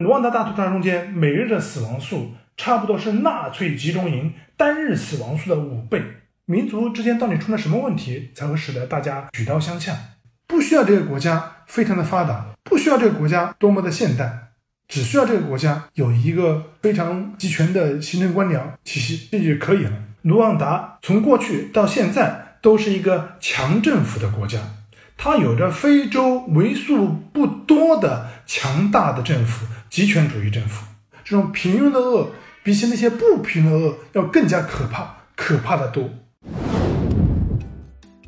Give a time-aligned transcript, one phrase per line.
[0.00, 6.02] 卢旺达大屠杀中间每日的死亡数差不多是纳粹集中营单日死亡数的五倍。
[6.46, 9.94] 民族之间到底出了什么问题，才会使得大家举刀相向？
[10.46, 14.52] 不需要这个国家非常的发达，不需要这个国家多么的现代，
[14.88, 19.92] 只需要这个国家有一个非常集权的行政官僚体系，这就可以了。
[20.22, 24.60] 卢旺达从过去到现在都是一个强政府的国家，
[25.22, 29.66] 它有着非洲为数不多的强大的政府。
[29.90, 30.86] 集权主义政府，
[31.22, 32.30] 这种平庸的恶，
[32.62, 36.08] 比起那些不平的恶要更加可怕，可怕的多。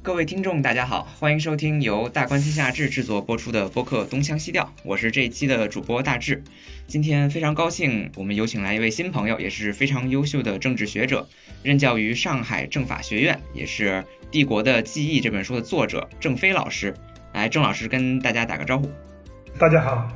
[0.05, 6.43] 各位听众，大家好，欢迎收听由大观天下志制作播出的播客《东腔西调》，我是这一期的主播大志。
[6.89, 11.29] 今天非常高兴，我们有请来一位新朋友，也是非常优秀的政治学者，
[11.63, 13.91] 任教于上海政法学院，也是
[14.33, 16.97] 《帝国的记忆》这本书的作者郑飞老师。
[17.33, 18.91] 来，郑老师跟大家打个招呼。
[19.57, 20.09] 大家好。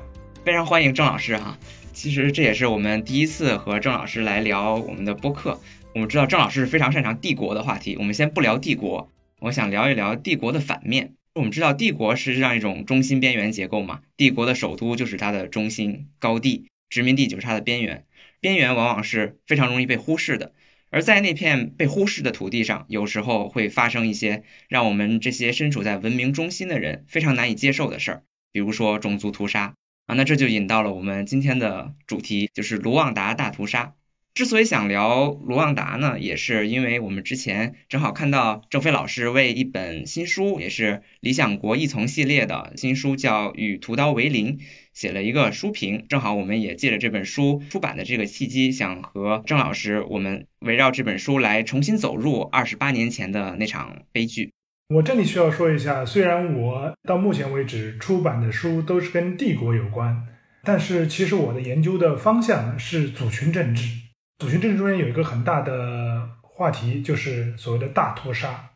[0.44, 1.58] 非常欢迎郑老师哈，
[1.92, 5.60] 其实这也是我们第一次和郑老师来聊我们的播客。
[5.94, 11.14] 我们知道郑老师是非常擅长帝国的话题，我们先不聊帝国，我想聊一聊帝国的反面。
[11.34, 18.06] 我们知道帝国是这样一种中心边缘结构嘛，帝国的首都就是它的中心高地，殖民地就是它的边缘，
[18.40, 20.54] 边缘往往是非常容易被忽视的。
[20.88, 29.74] 而在那片被忽视的土地上，有时候会发生一些让我们这些身处在文明中心的人非常难以接受的事儿，比如说种族屠杀。
[30.06, 33.92] 啊，那这就引到了我们今天的主题，就是卢旺达大屠杀。
[34.36, 44.58] 之所以想聊卢旺达呢，也是因为我们之前正好看到郑飞老师为一本新书，也是理想国一丛系列的新书，叫《与屠刀为邻》，
[44.92, 46.04] 写了一个书评。
[46.10, 54.52] 正好我们也借着这本书出版的这个契机，想和郑老师我们围绕这本书来重新走入二十八年前的那场悲剧。
[54.94, 60.26] 我这里需要说一下，虽然我到目前为止出版的书都是跟帝国有关，
[60.62, 64.02] 但是其实我的研究的方向是族群政治。
[64.38, 68.70] 族群政治中间有一个很大的话题，就是所谓的大屠杀。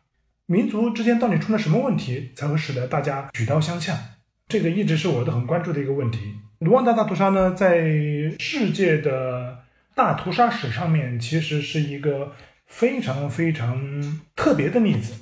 [0.47, 3.95] 民族之间到底出了什么问题，才会使得大家举刀相向？
[4.47, 6.33] 这个一直是我都很关注的一个问题。
[6.59, 7.85] 卢旺达大屠杀呢，在
[8.39, 9.59] 世界的
[9.93, 12.33] 大屠杀史上面，其实是一个
[12.65, 15.13] 非常非常特别的例子。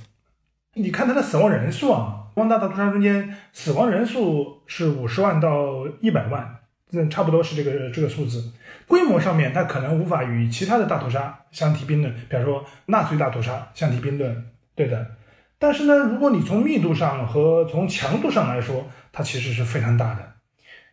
[0.75, 6.59] 你看它的死亡人数啊，卢旺达大屠杀中间死亡人数是五十万到一百万，
[6.89, 8.53] 这差不多是这个这个数字。
[8.89, 15.11] 规模上面它可能无法与其他的大屠杀相提并论，比如说纳粹大屠杀相提并论，对的。
[15.57, 20.33] 但是呢，如果你从密度上和从强度上来说，它其实是非常大的，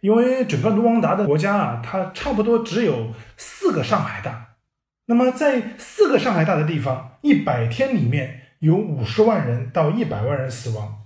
[0.01, 4.57] 因为整个卢旺达的国家啊，它差不多只有四个上海大。
[5.07, 8.43] 那么在四个上海大的地方，一百天里面。
[8.61, 11.05] 有五十万人到一百万人死亡，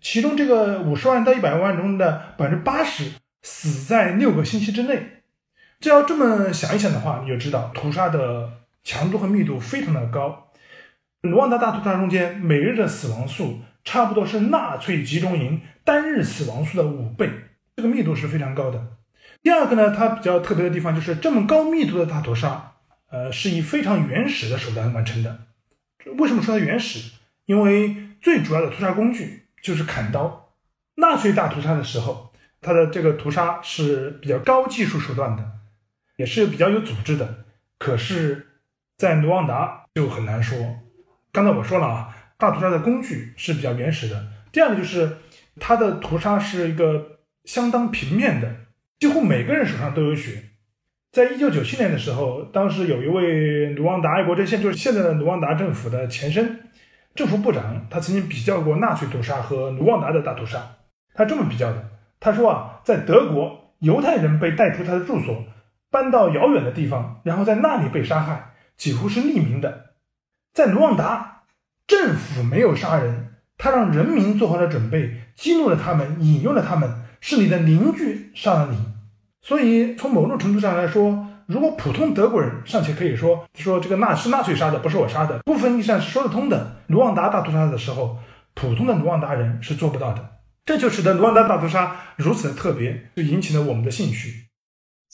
[0.00, 3.10] 其中这个五十万到一百万中的百分之八十
[3.42, 5.23] 死在六个星期之内。
[5.84, 8.50] 这要这么想一想的话，你就知道屠杀的
[8.82, 10.46] 强度和密度非常的高。
[11.20, 17.28] 卢旺达大屠杀中间每日的死亡数差不多是纳粹集中营单日死亡数的五倍，
[17.76, 18.82] 这个密度是非常高的。
[19.42, 22.72] 第二个呢，它比较特别的地方就是这么高密度的大屠杀，
[23.10, 25.40] 呃，是以非常原始的手段完成的。
[26.16, 27.12] 为什么说它原始？
[27.44, 30.48] 因为最主要的屠杀工具就是砍刀。
[30.94, 35.44] 纳粹大屠杀的时候，它的这个屠杀是比较高技术手段的，
[36.16, 37.44] 也是比较有组织的。
[37.78, 38.46] 可是，
[38.96, 40.56] 在卢旺达就很难说。
[41.32, 44.26] 刚才我说了啊，大屠杀的工具是比较原始的。
[44.52, 45.16] 第二个就是
[45.60, 48.48] 它的屠杀是一个相当平面的，
[48.98, 50.50] 几乎每个人手上都有血。
[51.10, 56.60] 在一九九七年的时候，当时有一位卢旺达爱国阵线，就是现在的卢旺达政府的前身
[57.14, 60.76] 政府部长，他曾经比较过纳粹屠杀和卢旺达的大屠杀。
[61.14, 65.44] 他这么比较的，他说啊，在德国，犹太人被带出他的住所，
[65.94, 69.94] 搬到遥远的地方，然后在那里被杀害，几乎是匿名的。
[70.52, 71.42] 在卢旺达，
[71.86, 78.76] 政府没有杀人，他让人民做好了准备，激怒了他们，引诱了他们，是你的邻居杀了你。
[79.40, 86.78] 所以，从某种程度上来说，如果普通德国人尚且可以说说这个纳是纳粹杀的，不是我杀的，部分意义上是说得通的。
[86.88, 88.18] 卢旺达大屠杀的时候，
[88.54, 90.30] 普通的卢旺达人是做不到的，
[90.64, 94.43] 这就使得卢旺达大屠杀如此的特别，就引起了我们的兴趣。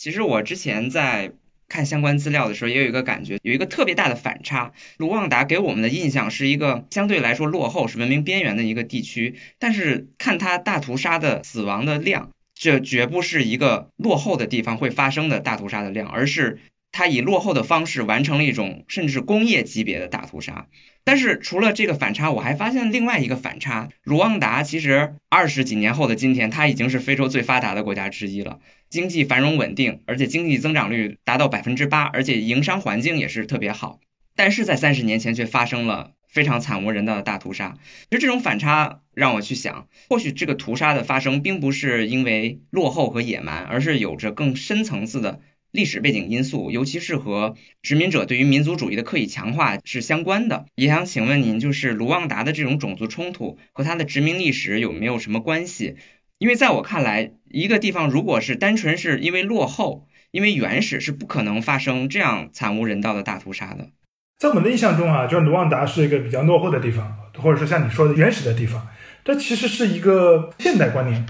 [0.01, 1.33] 其实我之前在
[1.69, 4.73] 看相关资料的时候，也有一个感觉，有一个特别大的反差。
[4.97, 12.31] 卢旺达给我们的印象是一个相对来说落后、是文明边缘的一个地区，但是看它大屠杀的死亡的量。
[12.55, 16.61] 这绝不是一个落后的地方会发生的大屠杀的量，而是
[16.93, 20.67] 他以落后的方式完成了一种甚至工业级别的大屠杀。
[21.03, 28.61] 但是除了这个反差，我还发现另外一个反差：卢旺达其实二十几年后的今天，它已经是非洲最发达的国家之一了，
[28.91, 33.99] 经济繁荣稳定，而且经济增长率达到百分之八，而且营商环境也是特别好。
[34.37, 37.77] 但是在三十年前却发生了非常惨无人道的大屠杀。
[38.11, 45.41] 其实这种反差让我去想，或许这个屠杀的发生并不是因为落后和野蛮，而是有着更深层次的。
[45.73, 50.67] 历史背景因素，尤其是和殖民者对于民族主义的刻意强化是相关的。
[50.75, 55.97] 也想请问您，就是卢旺达的这种种族冲突和它的殖民历史有没有什么关系？
[56.39, 63.91] 因为在我看来，一个地方如果是单纯是因为落后、因为原始，是不可能发生这样惨无人道的大屠杀的。
[64.39, 68.89] 在我们的印象中啊，就是卢旺达是一个比较落后的地方，或者说像你说的原始的地方，
[69.23, 71.27] 这其实是一个现代观念。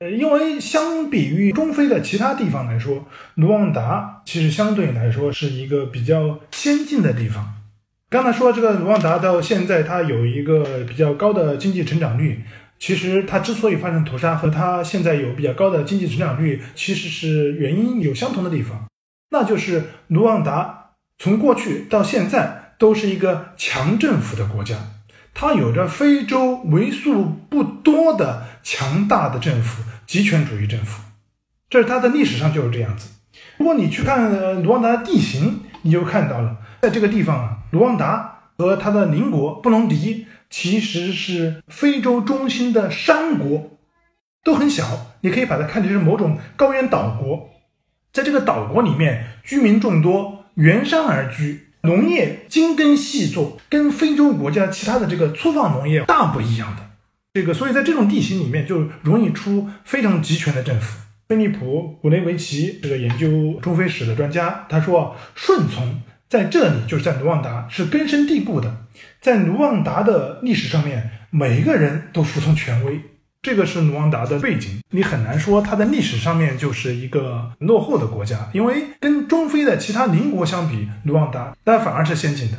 [0.00, 7.56] 呃，因为相比于中非的其他地方来说，卢旺达其实相对来说是一个比较先进的地方。
[8.08, 12.42] 刚才说这个卢旺达到现在它有一个比较高的经济成长率，
[12.78, 18.86] 其实它之所以发生屠杀和它现在有比较高的经济成长率，其实是原因有相同的地方，
[19.28, 24.76] 那就是卢旺达从过去到现在都是一个强政府的国家。
[25.32, 31.02] 它有着非洲为数不多的强大的政府，极权主义政府，
[31.68, 33.08] 这是它的历史上就是这样子。
[33.56, 43.78] 如果你去看卢旺达的地形，你就看到了，在这个地方啊，卢旺达和它的邻国布隆迪其实是非洲中心的山国，
[44.44, 47.48] 都很小，你可以把它看成是某种高原岛国。
[48.12, 51.69] 在这个岛国里面，居民众多，原山而居。
[51.82, 56.90] 农业精耕细作，跟非洲国家其他的这个粗放农业大不一样的。
[57.32, 60.98] 这个，所以在这种地形里面，就容易出非常集权的政府。
[61.28, 68.84] 菲利普·古雷维奇这个研究中非史的专家，他说，顺从在这里就是在卢旺达是根深蒂固的，
[69.20, 73.00] 在卢旺达的历史上面，每一个人都服从权威。
[73.42, 82.58] 这个是卢旺达的背景，你很难说它在历史上面就是一个落后的国家，因为跟中非的其他邻国相比，卢旺达但反而是先进的。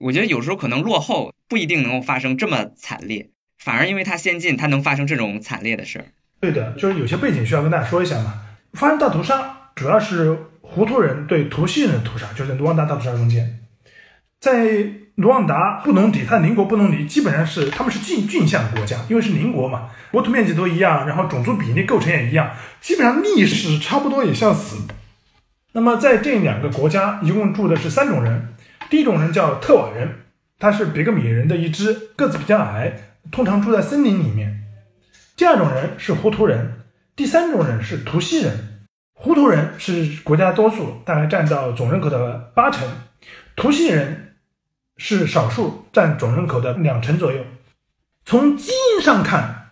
[0.00, 6.06] 我觉得有时候可能落后不一定能够发生这么惨烈，反而因为它先进，它能发生这种惨烈的事儿。
[6.40, 8.42] 对的，就是有些背景需要跟大家说一下嘛。
[8.72, 13.60] 发生大屠杀主要是胡图人对图西人的屠杀，就是在卢旺达大屠杀中间，
[14.40, 15.01] 在。
[15.16, 22.50] 卢旺达、布隆迪，它的邻国布隆迪基本上是他们是近郡相国家，因为是邻国嘛，国土面积都一样，然后种族比例构成也一样，
[22.80, 24.76] 基本上历史差不多也相似。
[25.72, 28.54] 那么在这两个国家，一共住的是三种人。
[28.88, 30.08] 第一种人叫特瓦人，
[30.58, 32.92] 他是别克米人的一支，个子比较矮，
[33.30, 34.64] 通常住在森林里面。
[35.36, 38.80] 第二种人是胡图人，第三种人是图西人。
[39.12, 42.88] 胡图人是国家多数，大概占到总人口的八成，
[43.54, 44.31] 图西人。
[44.96, 47.44] 是少数，占总人口的两成左右。
[48.24, 49.70] 从基因上看，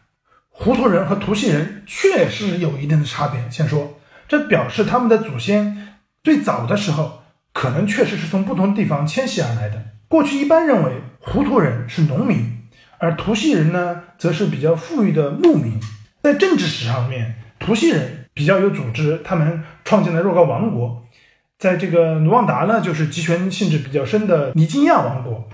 [0.49, 3.40] 胡图人和图西人确实有一定的差别。
[3.50, 5.94] 先说，这表示他们的祖先
[6.25, 7.22] 最早的时候
[7.52, 9.82] 可能确实是从不同地方迁徙而来的。
[10.08, 12.69] 过去一般认为，胡图人是农民，
[12.99, 15.81] 而图西人呢，则是比较富裕的牧民。
[16.23, 21.06] 在政治史上面，图西人比较有组织，他们创建了若干王国。
[21.60, 25.46] 在这个卢旺达呢，就是集权性质比较深的尼基亚王国；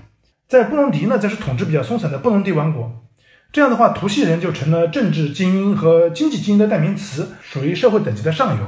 [0.47, 3.03] 在布隆迪呢，则是统治比较松散的布隆迪王国。
[3.51, 8.63] 这样的话，图西人就成了政治精英和经济精英的代名词，属于社会等级的上游。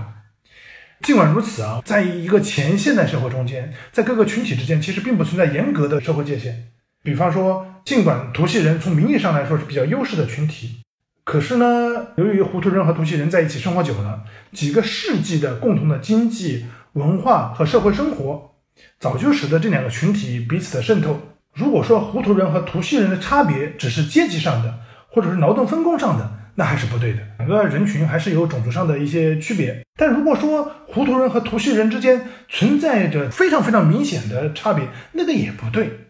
[1.02, 6.66] 尽管如此啊，在一个前现代社会中间，在各个群体之间其实并不存在严格的社会界限。
[7.04, 10.82] 比方说，尽管图西人从名义上来说是比较优势的群体，
[11.24, 16.66] 可是呢，由于胡图人和图西人在一起生活久了，几个世纪的共同的经济。
[16.94, 18.52] 文化和社会生活
[19.00, 21.20] 早就使得这两个群体彼此的渗透。
[21.54, 24.74] 如果说胡图人和图西人的差别只是阶级上的，
[25.10, 27.20] 或者是劳动分工上的，那还是不对的。
[27.40, 29.86] 两个人群还是有种族上的一些区别。
[29.98, 36.08] 但如果说胡图人和图西人之间存在着非常非常明显的差别，那个也不对。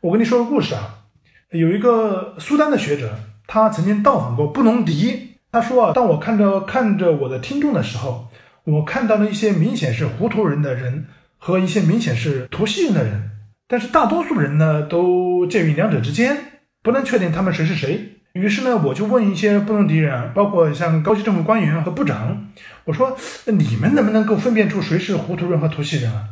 [0.00, 1.04] 我跟你说个故事啊，
[1.52, 5.36] 有一个苏丹的学者，他曾经到访过布隆迪。
[5.50, 8.27] 他说啊，当我看着看着我的听众的时候。
[8.68, 11.06] 我看到了一些明显是胡图人的人
[11.38, 13.30] 和一些明显是图西人的人，
[13.66, 16.36] 但是大多数人呢都介于两者之间，
[16.82, 18.16] 不能确定他们谁是谁。
[18.34, 22.46] 于是呢，我就问一些布隆迪人，包括像高级政府官员和部长，
[22.84, 23.16] 我说
[23.48, 26.24] ：“你们能不能够分辨出谁是胡图人和图西人啊？”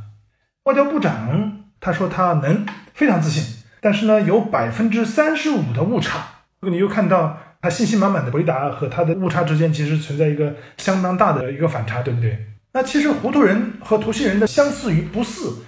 [0.64, 6.26] 外交部长他说他能，非常自信，但是呢，有百分之三十五的误差。
[6.60, 7.38] 你又看到。
[7.62, 12.38] 他信心满满的回答和他的误差之间其实存在一个相当大的一个反差，对不对？
[12.72, 15.64] 那其实糊涂人和图西人的相似与不似，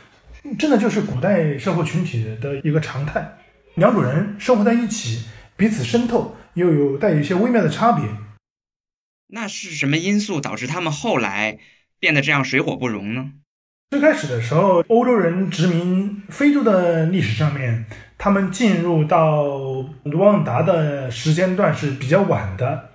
[0.58, 3.38] 真的就是古代社会群体的一个常态。
[3.76, 5.24] 两种人生活在一起，
[5.56, 8.04] 彼此渗透，又有带有一些微妙的差别。
[9.28, 11.58] 那是什么因素导致他们后来
[11.98, 13.32] 变得这样水火不容呢？
[13.90, 17.86] 最开始的时候，欧洲人殖民非洲的历史上面，
[18.18, 19.44] 他们进入到
[20.02, 22.90] 卢旺达的时间段是比较晚的，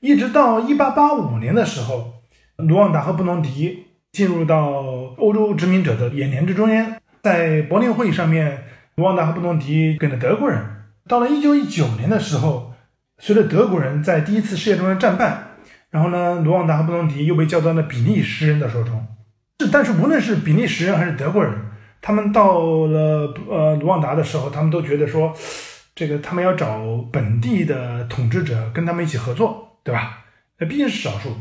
[0.00, 2.14] 一直到一八八五年的时候，
[2.56, 4.82] 卢旺达和布隆迪进入到
[5.18, 6.98] 欧洲殖民者的眼帘之中间。
[7.22, 8.64] 在柏林会议上面，
[8.96, 10.60] 卢旺达和布隆迪跟着德国人。
[11.06, 12.72] 到了一九一九年的时候，
[13.18, 15.42] 随着德国人在第一次世界大战战败，
[15.90, 19.06] 然后呢，卢旺达和布隆迪又被交到了比利时人的手中。
[19.70, 21.52] 但是无论是比利时人还是德国人，
[22.02, 25.32] 他们到了呃卢旺达的时候，他们都觉得说，
[25.94, 30.24] 这个他们要找本地的统治者跟他们一起合作，对吧？
[30.58, 31.36] 那毕竟是少数。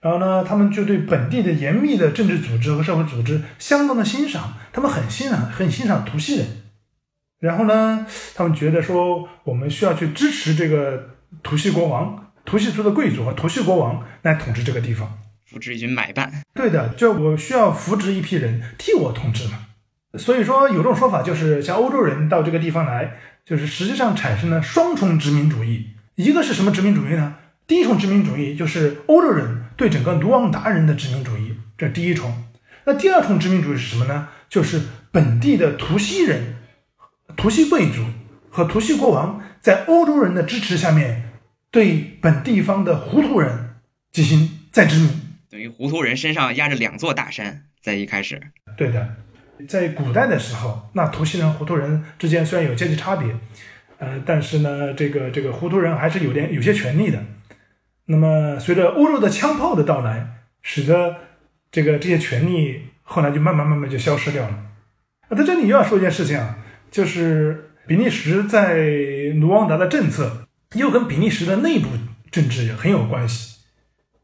[0.00, 6.46] 然后呢，他们就对本地的严密的政治组织和社会组织相当的欣赏，他们很欣赏很欣赏图西人。
[7.40, 15.18] 然后呢，他们觉得说，我们需要去支持这个图西国王、图西族的贵族和图西国王来统治这个地方。
[15.44, 19.66] 扶植一群买办，对的，就我需要扶植一批人替我统治嘛。
[20.18, 25.90] 所以说有种说法，就是像欧洲人到这个地方来，就是实际上产生了双重殖民主义。
[26.16, 27.36] 一个是什么殖民主义呢？
[27.66, 32.44] 第一重殖民主义就是欧洲人对整个卢旺达人的殖民主义，这第一重。
[32.84, 34.28] 那第二重殖民主义是什么呢？
[34.48, 34.80] 就是
[35.12, 36.56] 本地的图西人、
[37.36, 38.04] 图西贵族
[38.50, 41.30] 和图西国王在欧洲人的支持下面，
[41.70, 43.76] 对本地方的胡图人
[44.10, 45.10] 进行再殖民。
[45.50, 48.40] 等于胡图人身上压着两座大山，在一开始。
[48.76, 49.14] 对的，
[49.66, 53.34] 在古代的时候，那图西人、糊涂人之间虽然有阶级差别，
[53.98, 57.18] 呃，但是呢，这个这个糊涂人还是有点有些权利的。
[58.06, 60.26] 那么，随着欧洲的枪炮的到来，
[60.62, 61.16] 使得
[61.70, 64.58] 这个这些权利后来就慢慢慢慢就消失掉了。
[65.28, 66.58] 那在这里又要说一件事情啊，
[66.90, 68.76] 就是比利时在
[69.40, 71.88] 卢旺达的政策又跟比利时的内部
[72.30, 73.58] 政治也很有关系。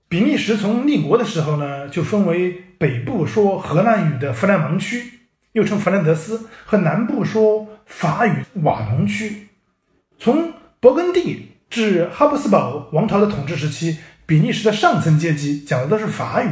[0.08, 5.23] 比利时从立国的时候呢，就分为北部说荷兰语的弗兰芒区，
[5.54, 9.48] 又称弗兰德斯，和南部说法语瓦农区。
[10.18, 16.48] 从勃艮第至哈布斯堡王朝的统治时期，比利时的上层阶级讲的都是法语。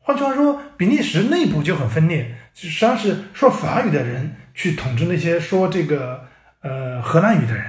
[0.00, 6.24] 换句话说，比利时内部就很分裂，实际上是说法语的人去统治那些说这个
[6.62, 7.64] 呃荷兰语的人。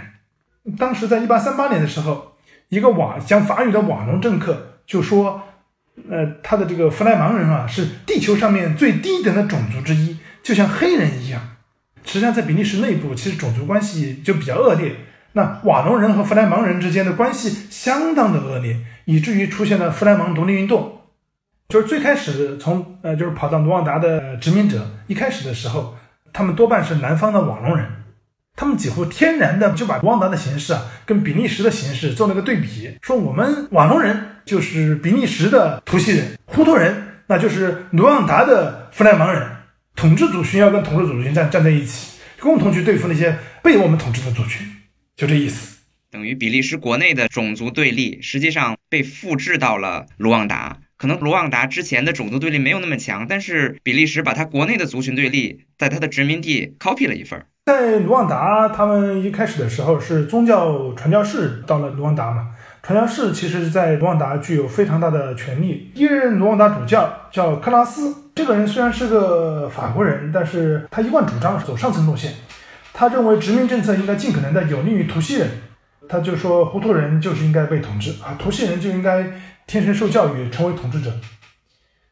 [0.78, 2.34] 当时在一八三八年的时候，
[2.70, 4.74] 一个瓦讲法语的瓦农政客。
[4.88, 5.42] 就说，
[6.10, 10.17] 呃，他的这个弗莱芒人啊，是地球上面最低等的种族之一，
[10.48, 11.42] 就像黑人一样。
[12.06, 14.96] 实际上，在比利时内部，其实种族关系就比较恶劣。
[15.34, 21.02] 那瓦隆人和弗莱芒人之间的关系相当的恶劣，以至于出现了弗莱芒独立运动。
[21.68, 25.98] 就是最开始从呃，就是跑到卢旺达的殖民者，一开始的时候，
[26.32, 27.86] 他们多半是南方的瓦隆人。
[28.56, 39.46] 他们几乎天然的就把卢旺达的形式啊，跟比利时的形式做了个对比，说我们瓦隆人就是比利时的图西人，胡图人那就是卢旺达的弗莱芒人，
[39.98, 44.64] 统治族群要跟统治族群站站在一起，共同去对付那些被我们统治的族群，
[45.16, 45.80] 就这意思。
[46.12, 50.78] 等于比利时国内的种族对立，实际上被复制到了卢旺达。
[50.98, 57.44] 可能卢旺达之前的种族对立没有那么强，但是比利时把他国内的族群对立，在他的殖民地 copy 了一份。
[57.66, 62.50] 在卢旺达，他们一开始的时候是宗教传教士到了卢旺达嘛。
[62.84, 65.92] 传教士其实，在卢旺达具有非常大的权力。
[65.96, 72.36] 第一任卢旺达主教叫克拉斯，这个人虽然是个法国人，但是他一贯主张走上层路线。
[72.94, 75.50] 他认为殖民政策应该尽可能的有利于图西人，
[76.08, 79.26] 他就说胡图人就是应该被统治啊，图西人就应该
[79.66, 81.12] 天生受教育成为统治者。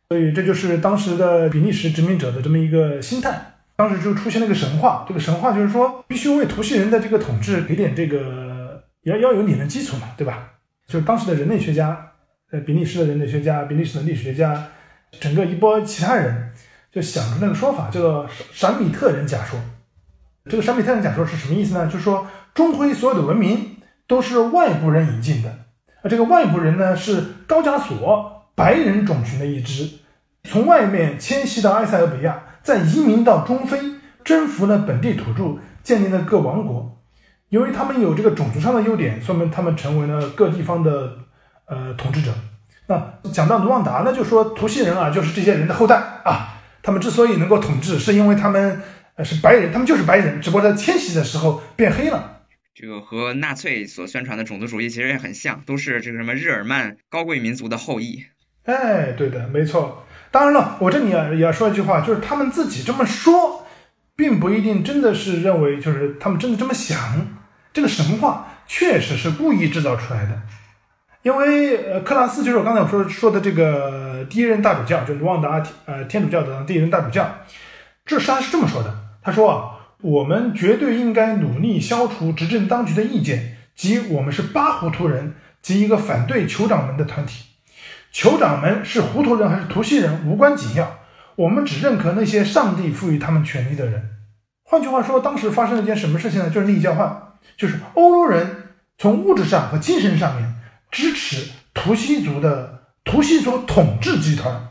[0.10, 3.53] 所以这就是当时的比利时殖民者的这么一个心态。
[3.77, 10.51] 当时就出现了一个神话，这个神话就是说，必须为图西人的这个统治给点这个，要要有理论基础嘛，对吧？
[10.88, 12.12] 就是当时的人类学家，
[12.51, 14.67] 呃，比利时的人类学家，比利时的历史学家，
[15.19, 16.51] 整个一波其他人
[16.91, 19.60] 就想出那个说法，叫做闪米特人假说。
[20.50, 21.86] 这个闪米特人假说是什么意思呢？
[21.88, 25.60] 就是说，中辉所有的文明都是外部人引进的，
[26.03, 29.89] 而这个外部人呢是高加索白人种群的一支，
[30.43, 32.43] 从外面迁徙到埃塞俄比亚。
[32.65, 33.79] 再移民到中非，
[34.24, 37.00] 征服了本地土著，建立了各王国。
[37.50, 41.13] 由于他们有这个种族上的优点，说明他们成为了各地方的
[41.67, 42.31] 呃统治者。
[42.87, 46.51] 那讲到卢旺达，那就说图西人啊，就是这些人的后代啊。
[46.83, 48.81] 他们之所以能够统治，是因为他们
[49.15, 52.41] 呃是白人，他们就是白人，只不过在迁徙的时候变黑了。
[52.75, 58.25] 这个和纳粹所宣传的种族主义其实也很像，都是这个什么日耳曼高贵民族的后裔。
[58.65, 60.05] 哎，对的，没错。
[60.29, 63.65] 当然了，我这里也要说一句话，就是他们自己这么说，
[64.15, 66.99] 并不一定真的是认为，就是他们真的这么想。
[67.73, 70.41] 这个神话确实是故意制造出来的，
[71.25, 77.27] 因为呃，克拉斯就是我刚才我说说的这个第一任大主教，就是卢旺达呃天主教的第一任大主教，
[78.05, 87.46] 这是他是这么说的，他说啊，我们绝对应该努力消除执政当局的意见，即我们是巴糊涂人及一个反对酋长们的团体。
[88.13, 91.00] 酋长们是糊涂人还是图西人无关紧要，
[91.38, 94.12] 我们只认可那些上帝赋予他们权利的人。
[94.63, 96.51] 换句话说，当时发生了一件什么事情呢？
[96.51, 100.53] 就是利益交换，就是欧洲人从物质上和精神上面
[100.91, 104.69] 支持图西族的图西族统治集团，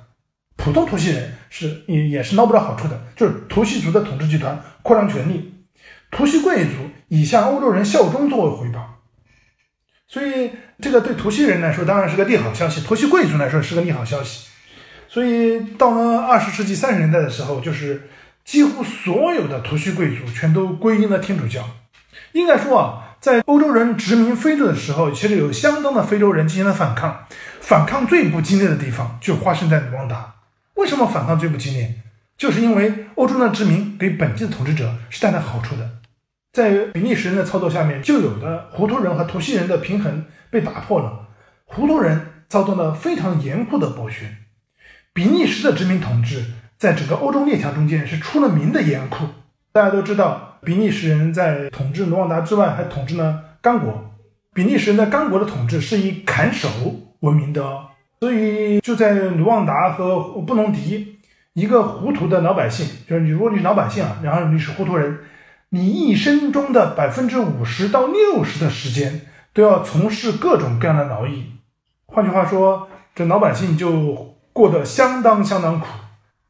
[0.57, 5.55] 普通图西人是也也是捞不到好处的，就是图西族的统治集团扩张权力，
[6.11, 6.73] 图西贵族
[7.09, 9.03] 以向欧洲人效忠作为回报。
[10.07, 14.49] 所以，这个对图西人来说当然是个利好消息，图西贵族来说是个利好消息。
[15.09, 18.09] 所以，到了二十世纪三十年代的时候，就是
[18.45, 21.69] 几乎所有的图西贵族全都归因了天主教。
[22.33, 27.25] 应该说啊，在欧洲人殖民非洲的时候，其实有相当的非洲人进行了反抗，
[27.59, 30.35] 反抗最不激烈的地方就发生在卢旺达。
[30.75, 32.03] 为什么反抗最不激烈？
[32.37, 35.89] 就是因为欧洲的殖民给本地的统治者是带来好处的。
[36.53, 41.29] 在比利时人的操作下面，就有的胡图人和图西人的平衡被打破了。
[41.65, 44.37] 胡图人遭到了非常严酷的剥削。
[45.15, 46.45] 比利时的殖民统治
[46.77, 49.25] 在整个欧洲列强中间是出了名的严酷。
[49.73, 54.11] 大家都知道，比利时人在统治卢旺达之外，还统治了刚果。
[54.53, 56.69] 比利时人在刚果的统治是以砍手
[57.21, 57.63] 闻名的，
[58.21, 61.19] 所以就在卢旺达和布隆迪，
[61.55, 65.19] 一个糊涂的老百姓，就是你，如果你是老百姓啊，然后你是糊涂人。
[65.71, 71.47] 你一生中的百分之五十到六十的时间都要从事各种各样的劳役，
[72.07, 75.87] 换句话说，这老百姓就过得相当相当苦。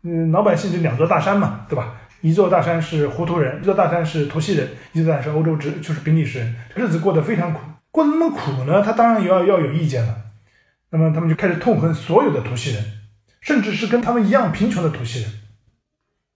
[0.03, 1.95] 嗯，老百姓就两座大山嘛，对吧？
[2.25, 7.61] 一座大山是糊涂人，一座大山是图西人，一座大山是欧洲之，就是比利时人，日子过得非常苦。
[7.91, 10.17] 过得那么苦呢，他当然也要要有意见了。
[10.91, 12.83] 那么他们就开始痛恨所有的图西人，
[13.41, 15.31] 甚至是跟他们一样贫穷的图西人。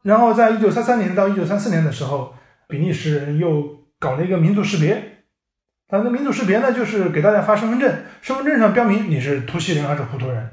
[0.02, 2.34] 然后在一九三三年到一九三四年的时候。
[2.70, 5.22] 比利时人又搞了一个民族识别，
[5.88, 10.50] 他的民族识别呢，就是给大家发身份证，身份证上标明你是图西人还是糊涂人。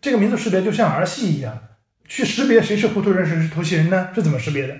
[0.00, 1.58] 这个民族识别就像儿戏一样，
[2.10, 4.10] 去识别谁是糊涂人，谁是图西人呢？
[4.12, 4.76] 是怎么识别的？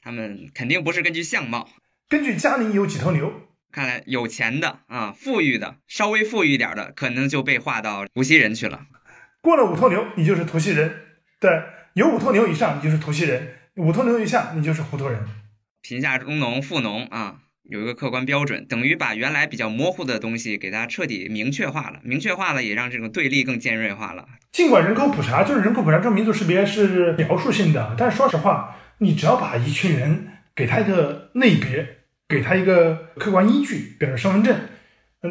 [0.00, 1.68] 他们肯定不是根据相貌，
[2.08, 3.32] 根据家里有几头牛。
[3.72, 8.86] 看来有钱的啊，富裕的，稍微富裕一点的，可能就被划到无锡人去了。
[9.42, 10.94] 过了五头牛，你就是图西人。
[11.40, 11.50] 对，
[11.94, 13.40] 有五头牛以上，你就是图西人；
[13.74, 15.20] 五头牛以下，你就是糊涂人。
[15.82, 22.00] 贫下中农、富农啊，有一个客观标准，等于把原来比较模糊的东西给它彻底明确化了。
[22.02, 24.26] 明确化了，也让这种对立更尖锐化了。
[24.52, 31.86] 尽管人口普查就是人口普查，这种民族识别是描述性的，但是说实话，你只要把一群人给他一个类别，
[32.26, 34.58] 给他一个客观依据，比如身份证，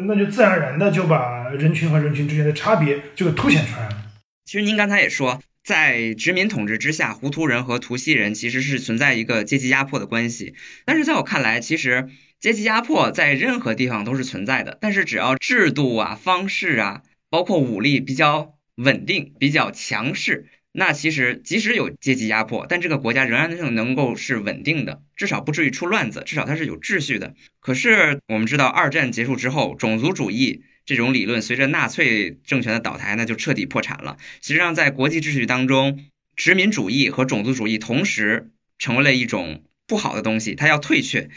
[0.06, 3.96] 那就自然而然的就把人群和人群之间的差别就给凸显出来了。
[4.44, 5.42] 其实您刚才也说。
[5.64, 10.54] 在殖民统治之下，胡图人和图西人其实是存在一个阶级压迫的关系。
[10.86, 12.08] 但是在我看来，其实
[12.40, 14.78] 阶级压迫在任何地方都是存在的。
[14.80, 27.34] 但是只要制度啊、方式啊，包括武力比较稳定、比较强势，那其实即使有阶级压迫，但这个国家仍然能能够是稳定的，至少不至于出乱子，至少它是有秩序的。
[27.60, 30.62] 可是我们知道，二战结束之后，种族主义。
[30.86, 34.16] 这种理论随着纳粹政权的倒台，那就彻底破产了。
[34.40, 41.28] 实际上，在国际秩序当中，殖民主义和种族主义同时成为了一种不好的东西，它要退却。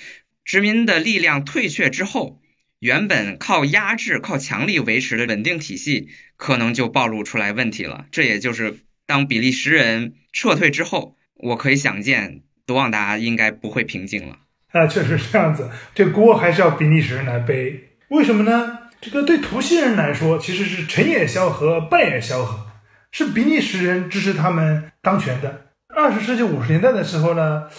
[0.51, 2.41] 殖民的力量退却之后，
[2.77, 8.05] 原本靠压制、靠强力维持的稳定体系，可能就暴露出来问题了。
[8.11, 14.39] 这也就是当比利时人撤退之后，我可以想见，卢旺达应该不会平静了。
[14.73, 17.95] 啊，确实是这样子，这锅还是要比利时人来背。
[18.09, 18.77] 为什么呢？
[18.99, 22.67] 这个对图西人来说，其实是成也萧何，败也萧何，
[23.09, 25.67] 是比利时人支持他们当权的。
[25.95, 27.69] 二十世纪五十年代的时候呢，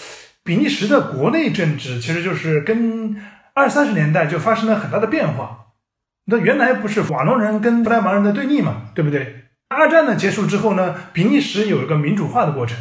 [0.45, 3.17] 比利时的国内政治其实就是跟
[3.55, 5.67] 二三十年代就发生了很大的变化。
[6.27, 9.45] 那原来不是瓦隆人跟弗莱芒人的对立嘛，对不对？
[9.69, 12.77] 二战呢结束之后呢，比利时有一个民主化的过程，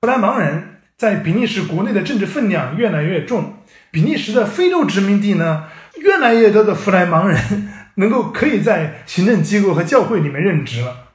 [0.00, 3.54] 弗莱芒人在比利时国内的政治分量越来越重，
[3.90, 5.64] 比利时的非洲殖民地呢，
[5.96, 7.38] 越来越多的弗莱芒人。
[7.98, 11.08] 能够可以在行政机构和教会里面任职了，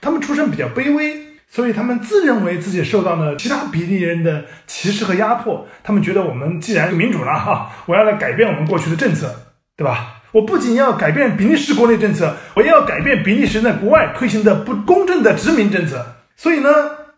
[0.00, 5.66] 他们出身比较卑微，所以他们自认为自己受到了其他比利人的歧视和压迫。
[5.82, 9.34] 他们觉得我们既然民主了哈，我要来改变我们过去的政策，
[9.76, 10.16] 对吧？
[10.32, 16.16] 我不仅要改变比利时国内政策，我也要改变比利时在国外推行的不公正的殖民政策。
[16.36, 16.68] 所以呢，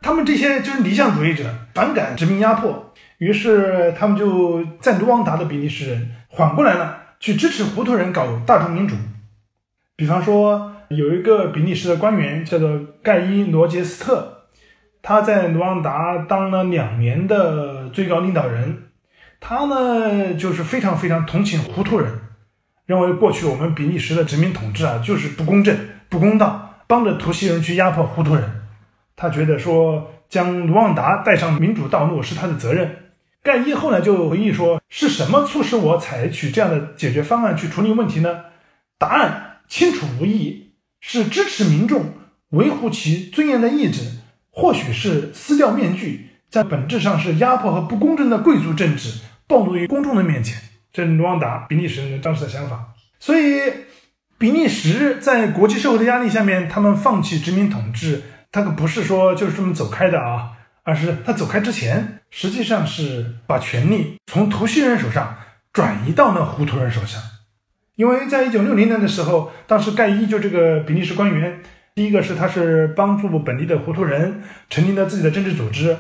[0.01, 8.95] 他们这些就是理想主义者，反感殖民压迫，于是他们就在卢旺达的比利时人缓过来了，去支持胡图人搞大众民主。
[9.97, 14.47] 比方说，有一个比利时的官员叫做盖伊·罗杰斯特，
[15.01, 18.89] 他在卢旺达当了两年的最高领导人。
[19.39, 22.13] 他呢，就是非常非常同情胡图人，
[22.87, 28.63] 认为过去我们比利时的殖民统治啊，就是不公正、不公道，帮着图西人去压迫胡图人。
[29.15, 32.97] 他觉得说，将卢旺达带上民主道路是他的责任。
[33.45, 38.41] 盖伊后来就回忆说，是什么促使我采取这样的解决方案去处理问题呢？
[38.99, 39.47] 答案。
[39.69, 40.70] 清楚无异，
[41.01, 42.15] 是支持民众
[42.51, 44.03] 维护其尊严的意志，
[44.51, 50.61] 或许是撕掉面具，在本质上是压迫和不公正的贵族政治暴露于公众的面前。
[50.93, 52.93] 这是卢旺达比利时人当时的想法。
[53.19, 53.61] 所以，
[54.39, 65.37] 比利时在国际社会的压力下面，他们放弃殖民统治，他可不是说就是这么走开的啊，而是他走开之前，实际上是把权力从图西人手上
[65.73, 67.23] 转移到那胡图人手上。
[68.01, 71.61] 因为在一九六零年的时候，当时盖伊就这个比利时官员，
[71.95, 75.95] 第一个是他是帮助本地的胡图人成立了自己的政治组织，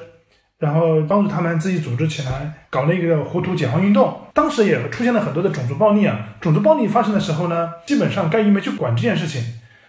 [0.58, 4.18] 然后帮助他们自己组织起来，搞了一个胡图解放运动。
[4.32, 9.44] 当时也出现了很多的种族暴力啊，种族暴力发生的时候呢，基本上盖伊没去管这件事情。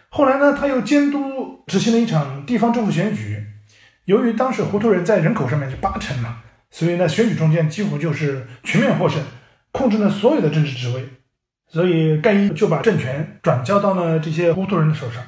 [0.10, 3.42] 后来呢，他又监督执行了一场地方政府选举，
[4.04, 6.40] 由于当时胡图人在人口上面是八成嘛，
[6.72, 9.24] 所以呢，选举中间几乎就是全面获胜，
[9.72, 11.06] 控制了所有的政治职位。
[11.72, 15.24] 所以盖伊就把政权转交到了这些胡图人的手上。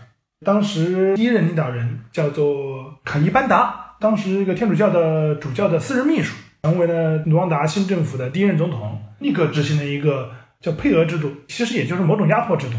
[0.46, 12.76] 当时第一任领导人叫做卡伊班达，当时一个天主教的主教的私人秘书，成为了卢旺达新政府的第一任总统，立刻执行了一个叫配额制度，其实也就是某种压迫制度。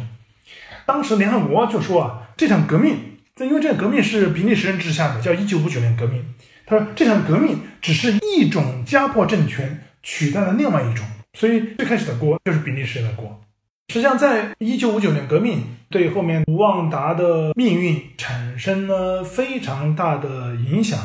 [0.85, 2.96] 当时联合国就说啊，这场革命，
[3.40, 6.22] 因为这个革命是比利时人之下的，叫一九五九年革命。
[6.66, 13.40] 他说这场革命只是一种压迫政权取代了另外一种，所以最开始的锅就是比利时人的锅。
[13.88, 20.99] 实际上，在一九五九年革命对后面卢旺达的命运产生了非常大的影响。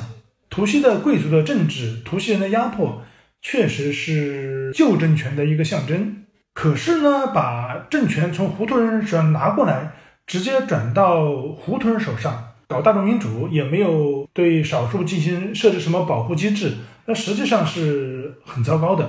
[0.50, 3.04] 图西的贵族的政治，图西人的压迫，
[3.42, 6.24] 确实是旧政权的一个象征。
[6.54, 9.92] 可是呢，把政权从胡图人手上拿过来，
[10.26, 16.74] 直接转到胡图人手上搞大众民主，也没有对少数进行设置什么保护机制，
[17.06, 19.08] 那实际上是很糟糕的。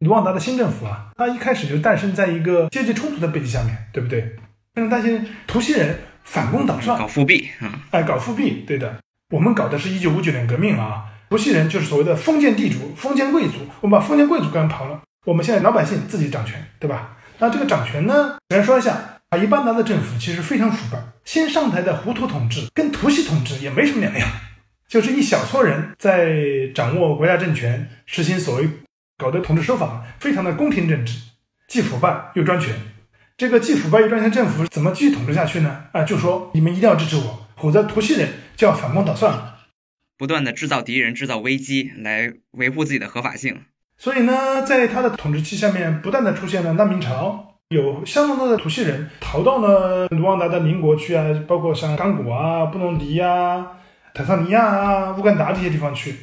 [0.00, 4.20] 卢旺达的新政府啊，它一开始就诞生在一个阶级冲突的背景下面，对不对？
[4.74, 7.80] 非常担心图西人反攻倒算，搞复辟啊！
[7.92, 8.94] 哎，搞复辟，对的。
[9.30, 17.16] 我们搞的是一九五九年革命啊，图西人就是所谓的封建地主、封建贵族，我们把封建贵族干跑了，我们现在老百姓自己掌权，对吧？
[17.38, 24.28] 那这个掌权呢，先说一下，啊，伊班达的政府其实非常腐败，新上台的胡图统治跟图西统治也没什么两样，
[24.86, 26.36] 就是一小撮人在
[26.74, 28.68] 掌握国家政权，实行所谓。
[29.18, 31.18] 搞得统治手法非常的宫廷政治，
[31.68, 32.74] 既腐败又专权。
[33.38, 35.84] 这个既腐败又专权政府怎么继续统治下去呢？
[35.92, 39.56] 啊，就说你们一定要支持我，否则图西人就要反攻倒算了。
[40.18, 43.62] 不断的制造敌人，制造危机，来维护自己的合法性。
[43.98, 53.66] 所以呢，在他的统治期下面，不断的出现了难民潮，有相当多的图西人逃到了卢旺达的邻国去啊，包括像刚果啊、布隆迪啊、
[54.14, 56.14] 坦桑尼亚啊、乌干达这些地方去。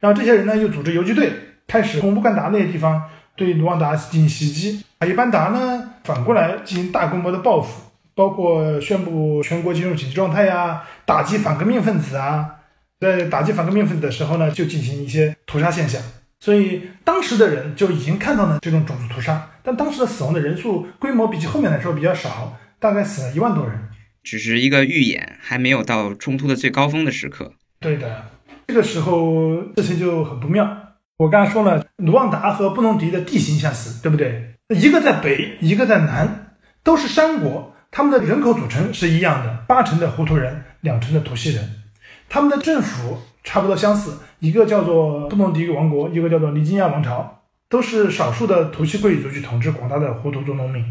[0.00, 1.32] 然后这些人呢，又组织游击队。
[1.70, 3.00] 开始从乌干达那些地方
[3.36, 7.82] 对卢旺达进行袭击，卡伊班达呢反过来进行大规模的报复，
[8.16, 12.56] 包括宣布全国进入紧急状态呀，打击反革命分子啊，
[12.98, 16.02] 在打击反革命分子的时候呢，就进行一些屠杀现象。
[16.40, 23.78] 所以当时的人就已经看到了这种种族屠杀，但当时的死亡的人数规模比起后面来说比较少，大概死了一万多人，
[24.24, 27.52] 只是一个预演，还没有到冲突的最高峰的时刻。
[27.78, 28.24] 对的，
[28.66, 30.89] 这个时候事情就很不妙。
[31.20, 34.54] 我刚才说了，卢旺达和布隆迪的地形相似，对不对？
[34.70, 41.82] 一个在北，一个在南，都是山国，他们的人口组成是一样的，八成的胡图人，两成的图西人，
[42.30, 50.82] 他们的政府差不多相似，一个叫做布隆迪王国，一个叫做尼基亚王朝，都是少数的图西贵族去统治广大的胡图族农民。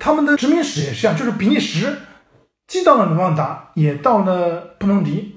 [0.00, 1.98] 他们的殖民史也是这样，就是比利时
[2.66, 5.36] 既到了卢旺达，也到了布隆迪，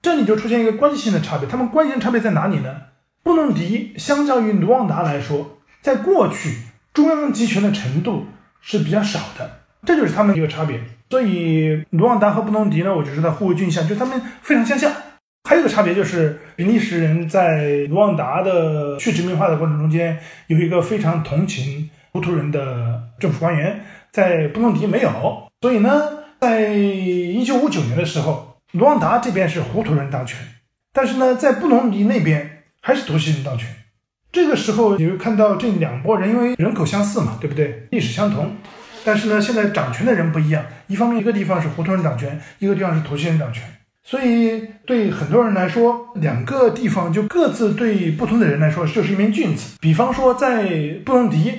[0.00, 1.48] 这里就出现一个关系性的差别。
[1.48, 2.76] 他们关系性差别在哪里呢？
[3.24, 6.58] 布隆迪相较于卢旺达来说，在过去
[6.92, 8.26] 中央集权的程度
[8.60, 10.78] 是比较少的，这就是他们一个差别。
[11.08, 14.92] 所以卢旺达和布隆迪呢，我就说它互为镜像，就他们非常相像。
[15.48, 23.80] 还有一个差别就是，比利时人在卢旺达的去殖民化的过程中间，有一个非常同情胡图人的政府官员，
[24.12, 25.10] 在布隆迪没有。
[25.62, 26.08] 所以呢，
[26.40, 30.38] 在一九五九年的时候，卢旺达这边是胡图人当权。
[30.92, 32.53] 但是呢，在布隆迪那边
[32.86, 33.66] 还是图西人当权。
[34.30, 37.88] 这个时候你会看到这两拨人，因为人口相似嘛，对不对？
[37.90, 38.56] 历史相同，
[39.02, 40.62] 但是呢，现在掌权的人不一样。
[40.88, 43.62] 一方面，一个地方是胡图人掌权，一个地方是图西人掌权。
[44.02, 49.78] 所以对很多人来说，两个地方就各自对不同的人来说就是一面镜子。
[49.80, 51.54] 比方说，在布隆迪，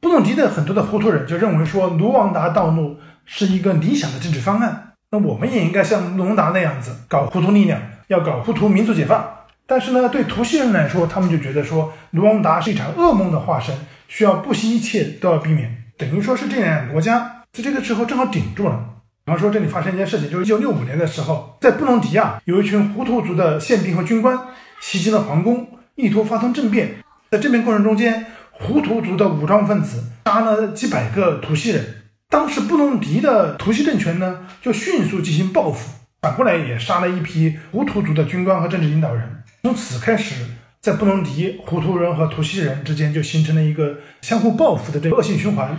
[0.00, 4.94] 布隆迪的很多的胡图人就认为说，卢旺达道路是一个理想的政治方案。
[5.10, 9.39] 那我们也应该像卢旺达那样子搞胡图力量，要搞胡图民族解放。
[9.70, 13.72] 但是呢，对图西人来说，他们就觉得说，卢旺达是一场噩梦的化身，
[14.08, 15.84] 需要不惜一切都要避免。
[15.96, 18.84] 等于说是这两个国家在这个时候正好顶住了。
[19.24, 24.36] 比方说，这里发生一件事情，就是一九六五年的时候，在布隆迪亚有一群胡图族的宪兵和军官
[24.80, 26.96] 袭击了皇宫，意图发动政变。
[27.30, 32.02] 在政变过程中间，胡图族的武装分子杀了几百个图西人。
[32.28, 39.36] 当时布隆迪的图西政权呢，就迅速进行报复，反过来也杀了一批胡图族的军官和政治领导人。
[39.62, 40.46] 从此开始，
[40.80, 45.76] 在布隆迪，胡图人和图西人之间就形成了一个相互报复的这个恶性循环。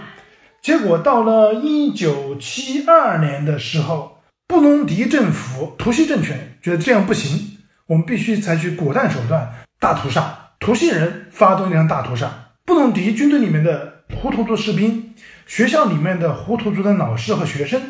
[0.62, 12.52] 结果到了一九七二年的时候，布隆迪政府图西政权觉得这样不行，我们必须采取果断手段，大屠杀，图西人发动一场大屠杀。
[12.63, 15.15] 布隆迪军队里面的胡图族士兵，
[15.48, 17.82] 学校里面的胡图族的老师和学生，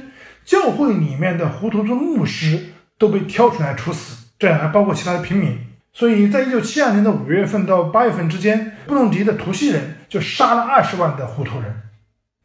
[0.45, 5.59] 教会里面的胡图族牧师都被挑出来处死，这样还包括其他的平民。
[5.93, 11.81] 所以在一九七二年的五月份到八月份之间，布隆迪的图西人就杀了二十万的胡图人。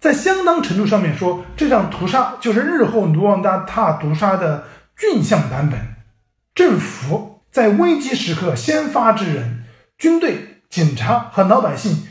[0.01, 4.65] 在相当程度上面说，这场屠杀就是日后卢旺达大屠杀的
[4.97, 5.81] 俊相版本。
[6.55, 9.65] 政府在危机时刻先发制人，
[9.97, 12.07] 军队、警察和老百姓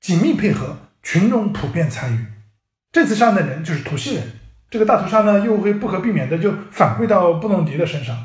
[0.00, 2.26] 紧密配合，群众普遍参与。
[2.90, 4.24] 这次杀的人就是图西人。
[4.70, 8.16] 这个大屠杀呢，又会不可避免的就反馈到布隆迪的身上，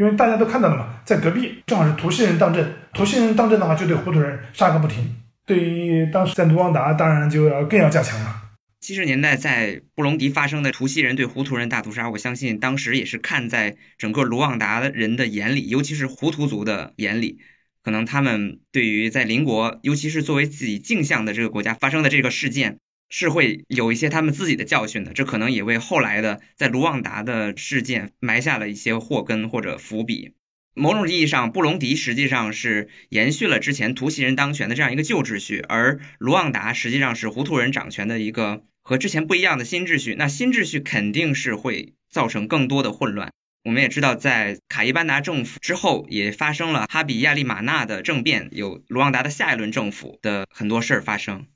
[0.00, 5.14] 因为大家都看到了嘛，在隔壁正好是图西人当政，图西人当政的话，就对胡图人杀个不停。
[5.44, 8.34] 对于当时在卢旺达，当然就要更要加强了。
[8.80, 17.40] 七十年代在布隆迪发生的图西人对胡图人大屠杀，我相信当时也是看在整个卢旺达人的眼里，尤其是胡图族的眼里，
[17.84, 22.78] 可能他们对于在邻国，尤其是作为自己镜像的这个国家发生的这个事件，
[23.10, 25.12] 是会有一些他们自己的教训的。
[25.12, 30.32] 这可能也为后来的在卢旺达的事件埋下了一些祸根或者伏笔。
[30.72, 38.62] 某种意义上，布隆迪实际上是延续了之前图西人当权的这样一个旧秩序，而卢旺达实际上是胡图人掌权的一个。
[38.82, 43.30] 和之前不一样的新秩序，那新秩序肯定是会造成更多的混乱。
[43.62, 51.46] 我们也知道，在卡伊班达政府之后，也发生了哈比亚利马纳的政变，有卢旺达的下一轮政府的很多事儿发生。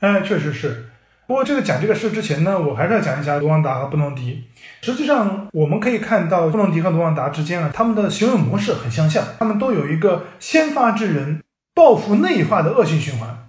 [0.00, 0.88] 哎，确实是。
[1.32, 4.44] 不过这个讲这个事之前呢，我还是要讲一下卢旺达和布隆迪。
[4.82, 11.42] 实际上，我们可以看到布隆迪和卢旺达之间啊，他们的行为模式很相像，他们都有一个先发制人、
[11.74, 13.48] 报复内化的恶性循环。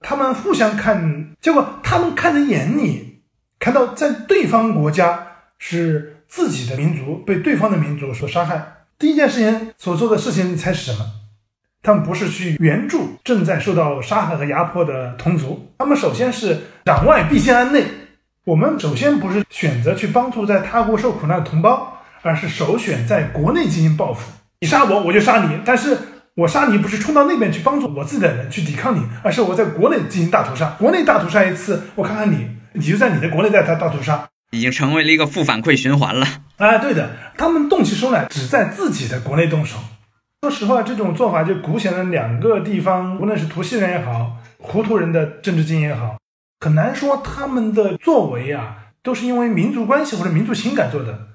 [0.00, 3.22] 他们互相看，结果他们看在眼里，
[3.60, 5.24] 看到在对方国家
[5.56, 11.06] 是自己的民族被对方的民族所杀害，第一件事情所做的事情，你猜是什么？
[11.82, 17.84] 他们不是去援助正在受到杀害和压迫的同族，他们首先是攘外必先安内。
[18.44, 24.30] 我们首先不是选择去帮助在他国受苦难的同胞，而是首选在国内进行报复。
[24.60, 25.96] 你杀我，我就杀你，但是。
[26.36, 30.68] 我杀你不是冲到那边去帮助我自己的人去抵抗你，而是我在国内进行大屠杀。
[30.78, 36.26] 国内大屠杀一次，我看看你，你就在你的国内再大大屠杀，已经成为了一个负反馈循环了。
[36.56, 39.76] 哎，对的，他们动起手来只在自己的国内动手。
[40.40, 46.16] 说实话，这种做法就凸显了两个地方，无论是图西人也好，胡图人的政治精英也好，
[46.60, 51.28] 很难说他们的作为啊都是因为民族关系或者民族情感做的，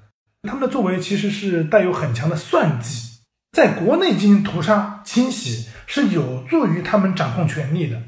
[0.44, 3.18] 他们的作为其实是带有很强的算计。
[3.50, 8.00] 在国内进行屠杀清洗是有助于他们掌控权力的，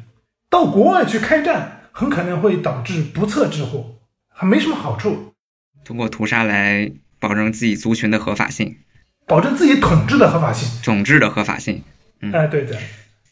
[0.49, 3.97] 到国外去开战很可能会导致不测之祸，
[4.33, 5.33] 还没什么好处。
[5.85, 8.77] 通过屠杀来保证自己族群的合法性，
[9.27, 11.83] 保证自己统治的合法性，统治的合法性。
[12.33, 12.79] 哎，对的。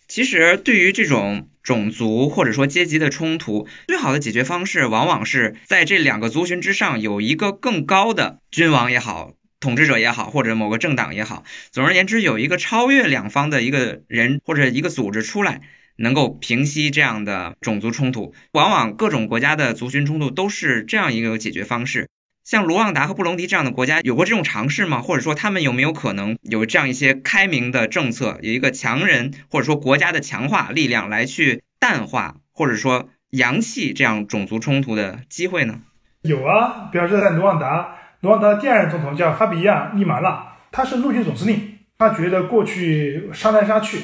[0.09, 9.33] 其实对于这种种族或者说阶级的冲突，最好的解决方式往往是在这两个族群之上有一个更高的君王也好。
[9.59, 11.43] 统治者也好，或者某个政党也好，
[11.73, 15.63] 总而言之，有一个超越两方的一个人或者一个组织出来，
[15.97, 18.35] 能够平息这样的种族冲突。
[18.53, 22.07] 往往各种国家的族群冲突都是这样一个解决方式。
[22.47, 25.03] 像卢旺达和布隆迪这样的国家有过这种尝试吗？
[25.03, 35.81] 或者说他们有没有可能有这样一些开明的政策，有一个强人或者说国家的强化力量来去淡化或者说扬弃这样种族冲突的机会呢？
[36.23, 37.97] 有啊，比方说在卢旺达。
[38.21, 41.79] 卢旺达第二任总统叫哈比亚·利马纳，他是陆军总司令。
[41.99, 43.99] 他觉得过去杀来杀去，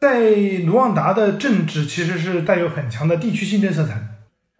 [0.00, 0.30] 在
[0.64, 4.00] 卢旺达的政治其实是带有很强的地区性政色彩。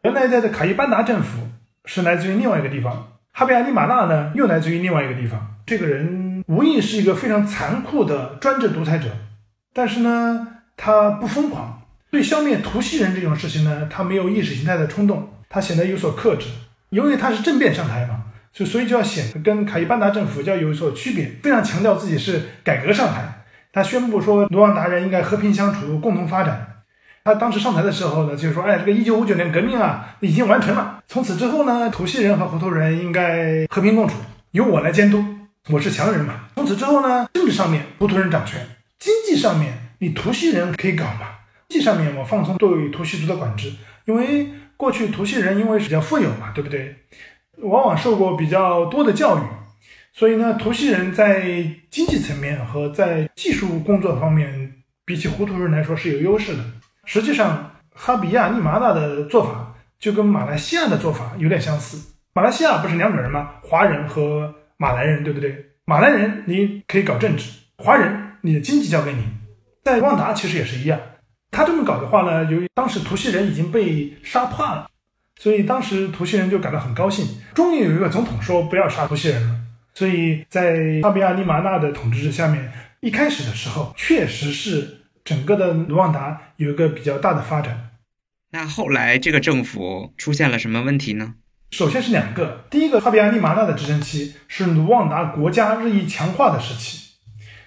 [0.03, 1.49] 原来在的卡伊班达政府
[1.85, 5.57] 是来自于另外一个地方，哈比亚尼马纳呢又来自于另外一个地方。
[5.67, 9.09] 这个人无疑是一个非常残酷的专制独裁者，
[9.73, 16.49] 但是呢，他不疯狂，对消灭图西人这种事情呢，他没有意识形态的冲动，他显得有所克制，
[16.91, 18.25] 因为他是政变上台嘛。
[18.53, 23.45] 就所以就要显得跟卡伊班达政府要有所区别，非常强调自己是改革上台。
[23.73, 26.72] 他宣布说，卢旺达人应该和平相处，共同发展。
[27.25, 31.03] 他当时上台的时候呢，就是说，哎，这个一九五九年革命啊，已经完成了。
[31.07, 34.17] 从此之后呢，图西人和胡图人应该和平共处，
[34.51, 35.25] 由我来监督，
[35.71, 36.49] 我是强人嘛。
[36.57, 38.61] 从此之后呢，政治上面胡图人掌权，
[38.99, 41.29] 经济上面你图西人可以搞嘛。
[41.69, 43.73] 经济上面我放松对图西族的管制，
[44.07, 46.97] 因为过去图西人因为比较富有嘛，对不对？
[47.59, 49.43] 往往受过比较多的教育，
[50.13, 51.43] 所以呢，图西人在
[51.89, 54.73] 经济层面和在技术工作方面，
[55.05, 56.65] 比起胡图人来说是有优势的。
[57.05, 62.15] 实际上，哈比亚尼马纳的做法就跟马来西亚的做法有点相似。
[62.33, 63.51] 马来西亚不是两种人吗？
[63.63, 65.67] 华人和马来人，对不对？
[65.85, 69.25] 马来人你可以搞政治，华人你的经济交给你。
[69.85, 70.99] 在旺达其实也是一样，
[71.51, 74.87] 他这么搞的话呢，由于当时图西人已经被杀怕了。
[75.41, 79.57] 所以当时图西人就感到很高兴，终于有一个总统说不要杀图西人了。
[79.93, 87.91] 所以在哈比亚尼马纳的统治下面，一开始的时候确实是整个的卢旺达有一个比较大的发展。
[88.51, 91.35] 那后来这个政府出现了什么问题呢？
[91.71, 97.13] 首先是两个，第一个哈比亚利马纳的执政期是卢旺达国家日益强化的时期，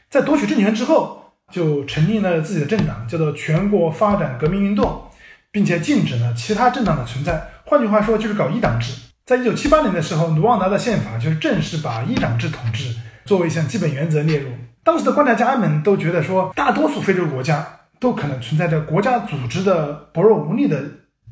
[0.09, 5.09] 在夺取政权之后，就成立了自己的政党，叫做全国发展革命运动，
[5.51, 7.49] 并且禁止了其他政党的存在。
[7.65, 8.93] 换句话说，就是搞一党制。
[9.25, 14.51] 在一九七八年的时候，卢旺达的宪法就是正式把一党制统治作为一项基本原则列入。
[14.85, 17.67] 当时的观察家们都觉得说，大多数非洲国家
[17.99, 20.79] 都可能存在着国家组织的薄弱无力的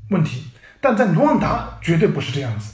[0.10, 0.46] 问题，
[0.82, 2.74] 但在卢旺达绝对不是这样子。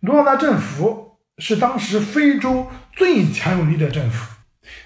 [0.00, 4.30] 卢旺达政府是当时非洲最强有力的政府，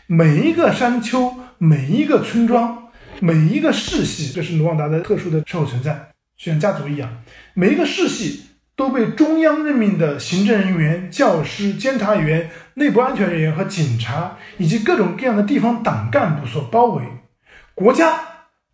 [0.07, 2.85] 每一个山丘、每一个村庄、
[3.18, 6.11] 每一个世系，这是卢旺达的特殊的社会存在。
[6.37, 7.11] 就像家族一样，
[7.54, 8.44] 每一个世系
[8.76, 17.05] 都被中央任命的行政人员、教师、监察员、内部安全人员和警察，以及各种各样的地方党干部所包围。
[17.75, 18.21] 国家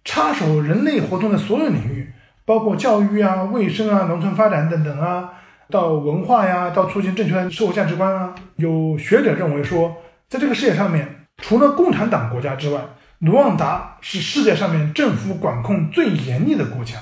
[0.05, 2.13] 插手人类活动的所有领域，
[2.45, 5.31] 包括教育啊、卫生啊、农村发展等等啊，
[5.71, 8.35] 到文化呀，到促进正确的社会价值观啊。
[8.57, 9.95] 有学者认为说，
[10.29, 12.81] 在这个世界上面，除了共产党国家之外，
[13.19, 16.97] 卢旺达是世界上面政府管控最严厉的国家。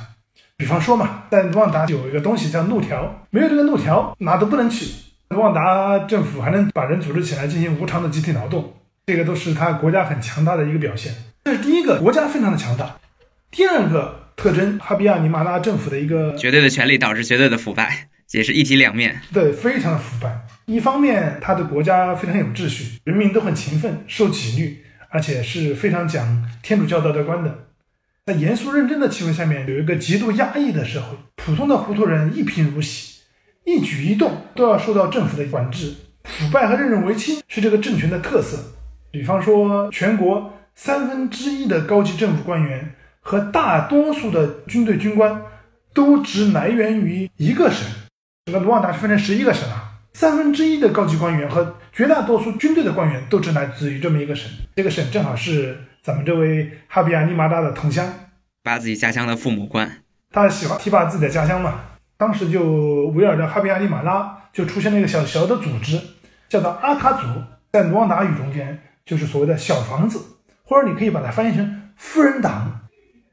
[0.56, 4.86] 比方说嘛，在卢旺达有一个东西叫路条，没有这个路条，哪都不能去。
[5.30, 8.74] 卢旺达政府还能把人组织起来进行无偿的集体劳动，
[9.06, 11.14] 这个都是他国家很强大的一个表现。
[11.44, 12.96] 这是第一个，国家非常的强大。
[13.50, 19.20] 第二个特征，哈比亚尼马拉政府的一个绝对的权力导致绝对的腐败，也是一体两面。
[19.32, 20.46] 对，非常的腐败。
[20.66, 27.66] 一方面，他的国家非常有秩序，人民都很勤奋，受纪律，而且是非常讲天主教道德观的。
[28.26, 33.17] 在严肃认真的气氛下面，有一个极度压抑的社会，普通的糊涂人一贫如洗，
[33.68, 35.92] 一举一动都要受到政府的管制，
[36.24, 38.56] 腐败和任人唯亲是这个政权的特色。
[39.10, 45.42] 比方说，全国三分之一的高级政府官员和大多数的军队军官
[45.92, 47.86] 都只来源于一个省，
[48.46, 55.76] 整个卢旺达是分成十一个省啊，三分之一的高级官员和绝大多数军队的官员都只来自于这么一个省，这个省正好是。
[56.00, 58.06] 咱们这位哈比亚尼马达的同乡，
[58.62, 59.98] 把自己家乡的父母官，
[60.32, 61.80] 他喜欢提拔自己的家乡嘛。
[62.18, 65.98] 当时就围绕着哈比亚尼马拉就出现了一个小小的组织，
[66.48, 67.26] 叫做阿卡族，
[67.72, 70.20] 在卢旺达语中间就是所谓的小房子，
[70.64, 72.82] 或者你可以把它翻译成富人党。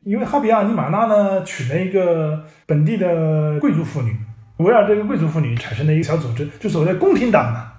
[0.03, 4.15] 因为哈比亚尼马拉呢娶了一个本地的贵族妇女，
[4.57, 7.71] 围绕这个贵族妇女产生了一个小组织，就所谓的宫廷党嘛。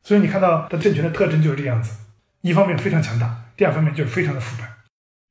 [0.00, 1.92] 所以你看到他政权的特征就是这样子，
[2.42, 3.34] 一方面非常强大。
[3.56, 4.68] 第二方面就是非常的腐败，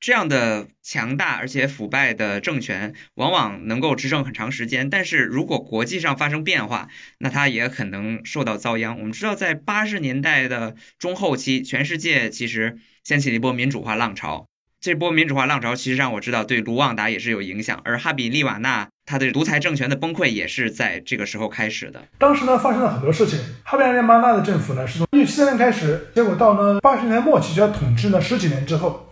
[0.01, 4.89] 这样的强大而且腐败的政权，往往能够执政很长时间。
[4.89, 6.88] 但是如果国际上发生变化，
[7.19, 8.97] 那它也可能受到遭殃。
[8.97, 14.47] 我们知道，在八十年代的中后期，全世界其实掀起了一波民主化浪潮。
[14.82, 17.80] 这波民主化浪潮其实让我知道，对卢旺达也是有影响。
[17.84, 22.07] 而哈比利瓦纳他的独裁政权的崩溃也是在这个时候开始的。
[22.17, 23.39] 当时呢，发生了很多事情。
[23.63, 29.11] 哈比利瓦纳的政府呢，是从一七年开始，结果到呢八十年代末期就要统治呢十几年之后，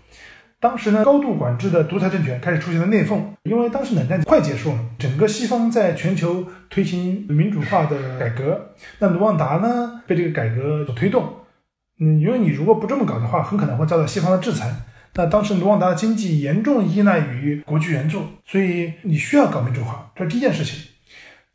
[0.59, 11.33] 当时呢高度管制的独裁政权开始出现了内讧，因为当时冷战快结束了，整个西方在全球推行民主化的改革，那卢旺达呢被这个改革所推动。
[12.01, 14.73] 嗯，因为你如果不这么搞的话，很可能会遭到西方的制裁。
[15.15, 20.79] 那当时卢旺达的经济严重依赖于国际援助，所以你需要搞民主化，这是第一件事情。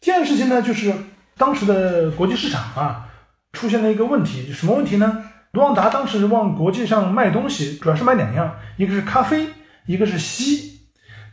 [0.00, 0.92] 第二件事情呢，就是
[1.38, 3.08] 当时的国际市场啊，
[3.52, 5.24] 出现了一个问题，什么问题呢？
[5.54, 9.46] 卢旺达当时往国际上卖东西，主要是卖两样，一个是咖啡，
[9.86, 10.80] 一个是锡。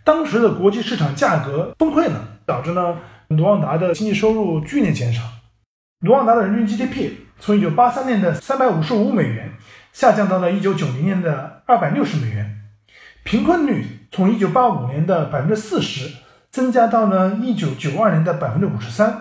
[0.03, 2.99] 当时的国际市场价格崩溃了，导致呢
[3.29, 5.23] 卢旺达的经济收入剧烈减少。
[6.01, 9.53] 卢旺达的人均 GDP 从1983年的355美元
[9.91, 12.61] 下降到了1990年的260美元，
[13.23, 16.11] 贫困率从1985年的40%
[16.51, 19.13] 增加到了1992年的53%。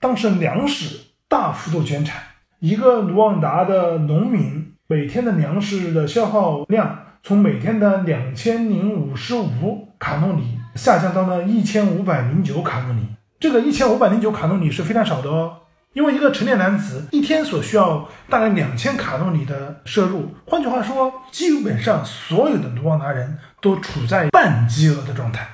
[0.00, 0.98] 当时粮食
[1.28, 2.20] 大幅度减产，
[2.60, 13.00] 一个卢旺达的农民每天的粮食的消耗量从每天的2055卡路里下降到了1509卡路里。
[13.38, 15.56] 这个1509卡路里是非常少的哦。
[15.94, 25.48] 因为一个成年男子一天所需要大概两千卡路里的摄入，换句话说，基本上所有的卢旺达人都处在半饥饿的状态。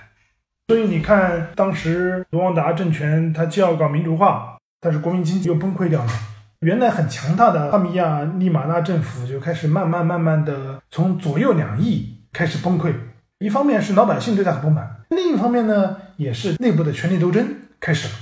[0.67, 6.11] 所以你看，当时卢旺达政权他既要搞民主化，但是国民经济又崩溃掉了。
[6.61, 12.95] 原来很强大的哈米亚利马纳政府就开始慢慢慢慢的从左右两翼开始崩溃。
[13.39, 17.47] 一方面是老百姓对他很不满，另一方面呢，也是内部的权力斗争
[17.81, 18.15] 开始了。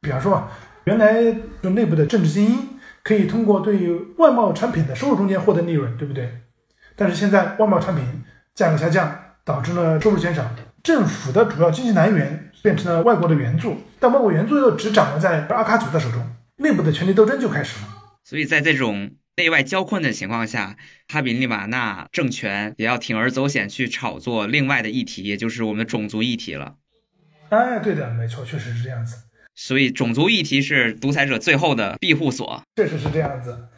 [0.00, 0.48] 比方说啊。
[0.84, 1.14] 原来
[1.62, 2.68] 就内部的政治精英
[3.04, 3.88] 可以通过对
[4.18, 6.28] 外贸产品的收入中间获得利润，对不对？
[6.96, 8.04] 但是现在外贸产品
[8.52, 10.42] 价格下降，导致了收入减少，
[10.82, 16.20] 政府的主要经济来源变成了外国的援助，但外国援助又只掌握在阿卡祖的手中，
[16.62, 17.88] 内部的权力斗争就开始了。
[18.24, 20.76] 所以在这种内外交困的情况下，
[21.08, 26.76] 哈比利马纳政权也要铤而走险去炒作另外的议题，也就是我们的种族议题了。
[27.50, 29.16] 哎，对的，没错，确实是这样子。
[29.54, 32.62] 所以，种族议题是独裁者最后的庇护所。
[32.76, 33.68] 确实是这样子。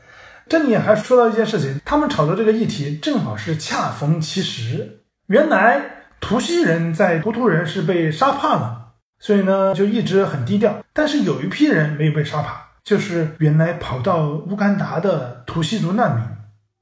[0.49, 5.01] 这里还说到一件事情，他们炒作这个议题正好是恰逢其时。
[5.27, 10.85] 原来图西人在图图人是被杀怕了，所以呢就一直很低调。
[10.93, 16.25] 但是有一批人没有被杀怕，就是原来跑到乌干达的图西族难民。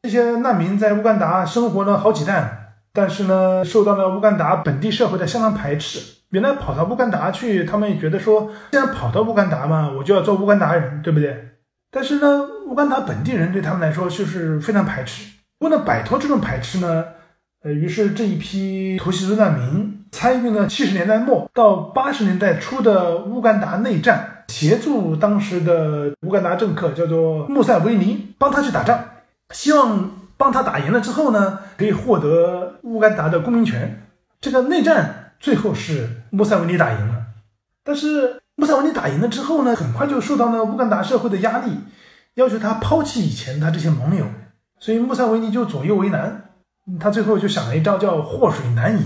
[0.03, 6.01] 这些难民在乌干达生活了好几代，但是呢受到了乌干达本地社会的相当排斥。
[6.31, 11.51] 原来跑到乌干达去，他们也觉得说，既然跑到乌干达嘛，我就要做乌干达人，对不对？
[11.91, 15.31] 但是呢，乌干达本地人对他们来说就是非常排斥。
[15.61, 17.05] 为了摆脱这种排斥呢，
[17.63, 29.03] 呃，于是这一批图西族难民参与了七十年代末到八十年代初的乌干达内战，协助当时的乌干达政客叫做穆塞维尼，帮他去打仗，
[29.51, 34.07] 希望帮他打赢了之后呢，可以获得乌干达的公民权。
[34.41, 35.19] 这个内战。
[35.43, 37.15] 最后是穆塞维尼打赢了，
[37.83, 41.81] 但是穆塞维尼打赢了之后呢，很快就受到了乌干达社会的压力，
[42.37, 44.25] 要求他抛弃以前他这些盟友，
[44.79, 46.45] 所以穆塞维尼就左右为难，
[47.01, 49.05] 他最后就想了一招叫祸水难引。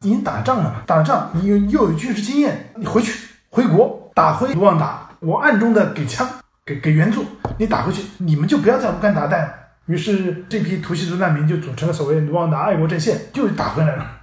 [0.00, 6.28] 你打仗了嘛，打仗你又又有军事经验，你回去回国打回卢旺达，我暗中的给枪
[6.66, 7.24] 给给援助，
[7.56, 9.54] 你打回去，你们就不要在乌干达待了。
[9.86, 14.22] 于是这批图西族难民就组成了所谓卢旺达爱国阵线，就打回来了。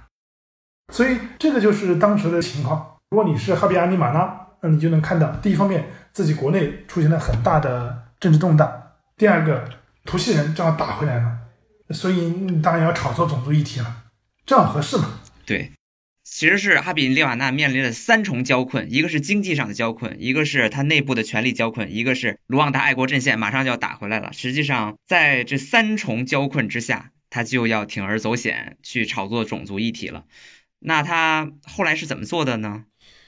[0.92, 2.98] 所以这个就是当时的情况。
[3.08, 8.68] 如果你是哈比亚尼马拉，那你就能看到，第一方面自己国内出现了很大的政治动荡；
[9.16, 9.64] 第二个，
[10.04, 11.38] 图西人正好打回来了，
[11.88, 13.86] 所以你当然要炒作种族议题了，
[14.44, 15.06] 正好合适嘛。
[15.46, 15.72] 对，
[16.28, 24.32] 其实是哈比利瓦纳面临了三重交困：一个是经济上的交困，一个是他内部的权力交困，一个是卢旺达爱国阵线马上就要打回来了。
[24.32, 30.24] 实际上，在这三重交困之下，他就要铤而走险去炒作种族议题了。
[30.80, 32.84] 那他后来是怎么做的呢？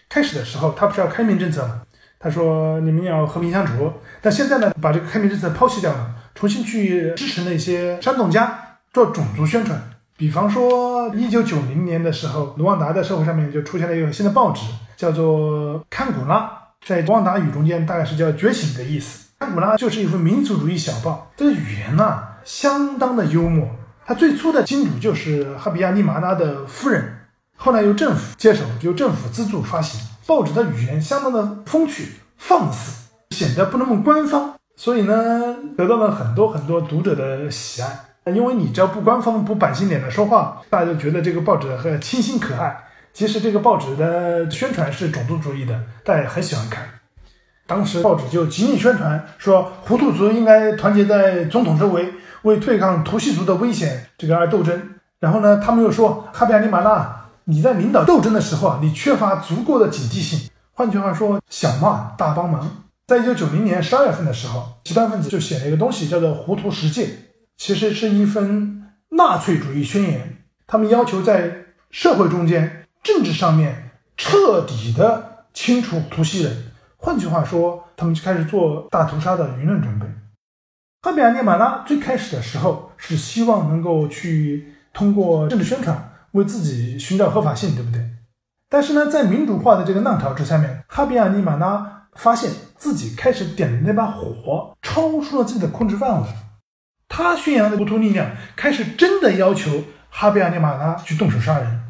[0.08, 1.82] 开始的时候，他不是要开明政策吗？
[2.18, 3.92] 他说你们要和平相处。
[4.20, 9.97] 但现在呢，把这个开明政策抛弃掉了，重新去支持那些煽动家做种族宣传。
[10.18, 14.62] 比方说，一九九零年的时候，卢旺达的社会上面就出现了一个新的报纸，
[14.96, 16.40] 叫做《堪古拉》。
[16.84, 19.28] 在卢旺达语中间，大概是叫“觉醒”的意思。
[19.38, 23.68] 堪古拉就是一份民族主义小报，这个语言呢，相当的幽默。
[24.04, 27.18] 它最初的金主就是哈比亚尼马拉的夫人。
[27.56, 38.00] 后来由政府接手，由政府资助发行报纸的语言相当的风趣放肆，显得不那么官方，所以呢，得到了很多很多读者的喜爱。
[38.30, 42.76] 因为你只要不官方、不板心脸的说话，大家就觉得这个报纸很清新可爱。
[43.12, 46.88] 其实这个报纸的宣传是种族主义的，大家很喜欢看。
[47.66, 52.12] 当时报纸就极力宣传说，胡图族应该团结在总统周围，
[52.42, 54.80] 为对抗图西族的危险这个而斗争。
[55.20, 57.14] 然后呢，他们又说哈比亚尼马拉。
[57.44, 60.50] 你在领导斗争的时候啊，你缺乏足够的警惕性。
[60.72, 62.70] 换句话说，小骂大帮忙。
[63.06, 67.06] 在一九九零年十二月份的时候，极端分子就写了一个东西，叫做《糊涂世界》，
[67.58, 70.36] 其实是一份纳粹主义宣言。
[70.66, 76.70] 他们要求在社会中间、政治上面彻底的清除图西人。
[76.96, 80.06] 换句话说，他们就开始做大屠杀的舆论准备。
[81.02, 88.00] 哈比亚涅马拉最开始的时候是希望能够去通过政治宣传为自己寻找合法性，对不对？
[88.68, 96.28] 但是呢，在民主化的这个浪潮之下面，哈比亚尼马拉发现自己开始点的那把火超出了自己的控制范围。
[97.08, 101.80] 他宣扬的糊涂力量开始真的要求哈比亚尼马拉去动手杀人。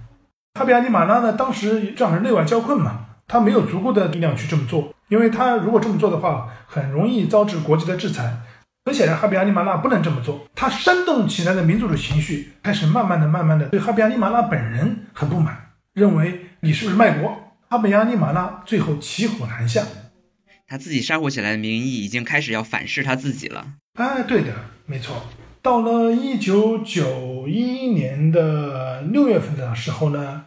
[0.55, 8.39] 哈比亚尼马拉呢，当时正好是内外交困嘛，他没有足够的力量去这么做，因为他如果这么做的话，很容易遭致国际的制裁。
[8.85, 10.47] 很显然，哈比亚尼马拉不能这么做。
[10.55, 16.47] 他煽动起来的民主的情绪开始慢慢的、慢慢的对哈比亚尼马拉本人很不满，认为。
[16.61, 17.39] 你是不是卖国？
[17.69, 19.85] 哈比亚尼马拉最后骑虎难下，
[20.67, 23.65] 他自己煽火起来的民意已经开始要反噬他自己了。
[23.95, 24.53] 哎，对的，
[24.91, 25.15] 没错。
[25.61, 30.45] 到了一九九一年的六月份的时候呢，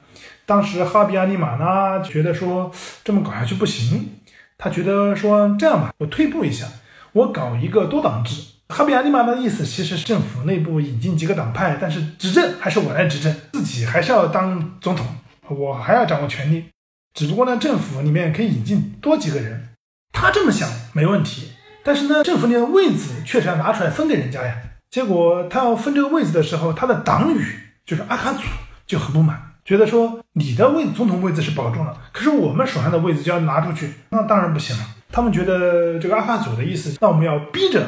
[0.47, 2.71] 当时哈比亚尼马拉觉得说
[3.03, 4.09] 这么搞下去不行，
[4.57, 6.65] 他觉得说这样吧，我退步一下，
[7.13, 8.41] 我搞一个多党制。
[8.69, 15.05] 哈比亚尼马拉的意思其实是政府内部引进几个党派，但是执政还是我来执政，自己还是要当总统。
[15.49, 16.65] 我还要掌握权力，
[17.13, 19.69] 只不过呢，政府里面可以引进多几个人。
[20.13, 21.51] 他这么想没问题，
[21.83, 24.55] 但是呢，政府里的位子确实要拿出来分给人家呀。
[24.89, 27.45] 结果他要分这个位子的时候，他的党羽
[27.85, 28.41] 就是阿卡祖
[28.85, 34.83] 就很不满，觉得说你的位总统位子是保住了，可是我们手上的位子就要拿出去，那当然不行了。
[35.11, 37.85] 他们觉得这个阿卡祖的意思，那我们要逼着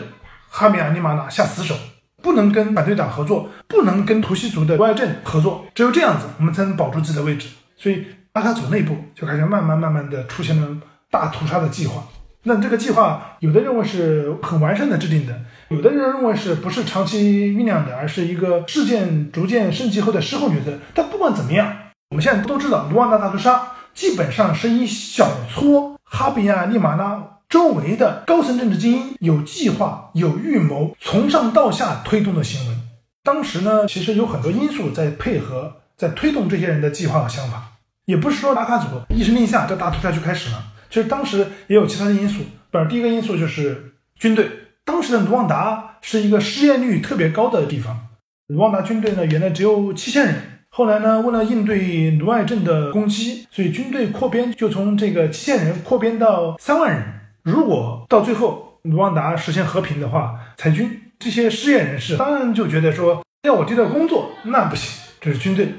[0.49, 1.75] 哈米亚尼玛拿下死手。
[2.21, 7.49] 不能跟反对党合作，不能跟图西族的外政合作，只有这样子，我们才能保住自己的位置。
[7.75, 10.77] 所以阿卡祖内部就开始慢慢慢慢的出现了
[11.11, 12.01] 大屠杀的计划。
[12.43, 20.77] 那这个计划，有的认为是很完善的制定的，有的人认为是不是长期酝酿的，而是一个事件逐渐升级后的事后决策。
[20.93, 21.73] 但不管怎么样，
[22.09, 27.29] 我们现在都知道卢旺达大屠杀基本上是一小撮哈比亚利马拉。
[27.49, 32.75] 周围的高层政治精英有计划、有预谋，从上到下推动的行为。
[33.23, 37.73] 当时呢，其实有很多因素在配合，在推动这些人的计划和想法。
[38.05, 40.72] 也不是说拉卡祖一声令下，这大屠杀就开始了。
[40.93, 42.43] 其实当时也有其他的因素。
[42.69, 44.47] 不，第一个因素就是军队。
[44.85, 48.09] 当时的卢旺达是一个失业率特别高的地方。
[48.49, 50.35] 卢旺达军队呢，原来只有七千人，
[50.69, 57.03] 后来呢，为了应对卢外镇的攻击，所以军队扩编，就从这个七千人扩编到三万人。
[57.41, 65.73] 如果到最后卢旺达实现和平的话，裁军这些失业人士当然就觉得说要我丢掉工作那不行，这是军队。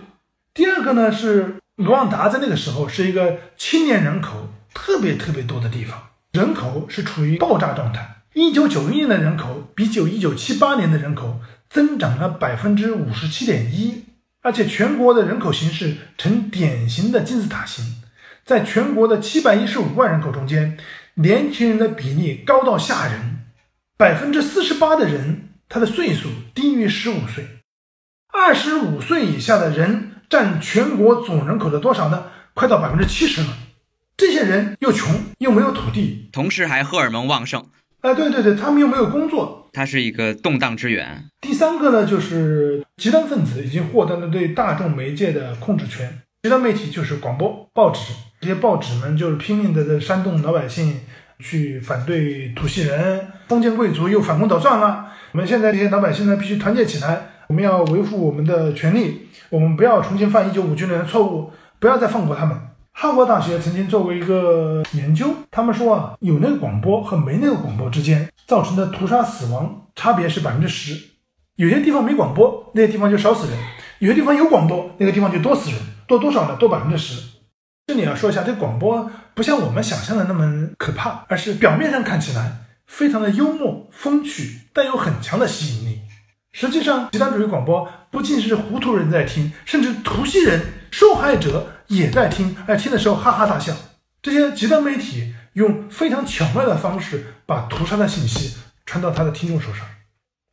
[0.53, 8.23] 第二个呢是卢旺达在那个时候是一个青年人口特别特别多的地方，人口是处于爆炸状态。
[8.35, 14.05] 一九九一年的人口比九一九七八年的人口增长了百分之五十七点一，
[14.43, 18.03] 而且全国的人口形势呈典型的金字塔形，
[18.45, 20.77] 在全国的七百一十五万人口中间。
[21.17, 23.45] 年轻人的比例高到吓人，
[23.97, 27.47] 百分之四十八的人他的岁数低于十五岁，
[28.33, 32.25] 二十五岁以下的人占全国总人口的多少呢？
[32.55, 33.57] 快到百分之七十了。
[34.17, 37.67] 这些人又穷又没有土地，同时还荷尔蒙旺盛。
[38.01, 41.25] 哎，对对对，他们又没有工作，它是一个动荡之源。
[41.41, 46.21] 第三个呢，就是极端分子已经获得了对大众媒介的控制权。
[46.43, 48.13] 极端媒体就是广播、报纸。
[48.41, 51.01] 这些报纸们就是拼命的在煽动老百姓
[51.39, 55.07] 去反对土系人，封建贵族又反攻倒算了。
[55.33, 62.55] 我们现在这些老百姓呢，必须团结起来，我们要维护我们的权利，我们不要重新犯一九五九年的错误，不要再放过他们。
[62.97, 70.97] 哈佛大学曾经做过一个研究，他们说啊，有那个广播和没那个广播之间造成的屠杀死亡差别是百分之十。
[71.57, 73.57] 有些地方没广播，那些地方就少死人；
[73.99, 76.57] 有些地方有广播，那个地方就多死人，多多少呢？
[76.57, 77.21] 多百分之十。
[77.89, 85.99] 这里要说一下，这广播不像我们想象的那么可怕，而是表面上看起来非常的幽默风趣，带有很强的吸引力。
[86.53, 90.61] 实际上，极端主义广播不仅是糊涂人在听，甚至图西人
[90.93, 93.75] 受害者也在听，而听的时候哈哈大笑。
[94.23, 98.55] 这些极端媒体用非常巧妙的方式把屠杀的信息
[98.87, 99.85] 传到他的听众手上。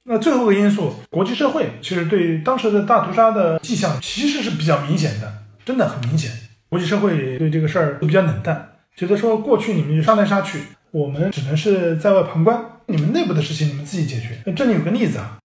[0.05, 5.31] 那最后一个因素，国际社会其实对当时的大屠杀的迹象其实是比较明显的，
[5.63, 6.31] 真的很明显。
[6.67, 14.41] 国际社会对这个事儿都比较冷淡，觉得说过去你们就杀来杀去，我们只能是在外旁观，你们内部的事情你们自己解决。
[14.47, 15.37] 那这里有个例子啊，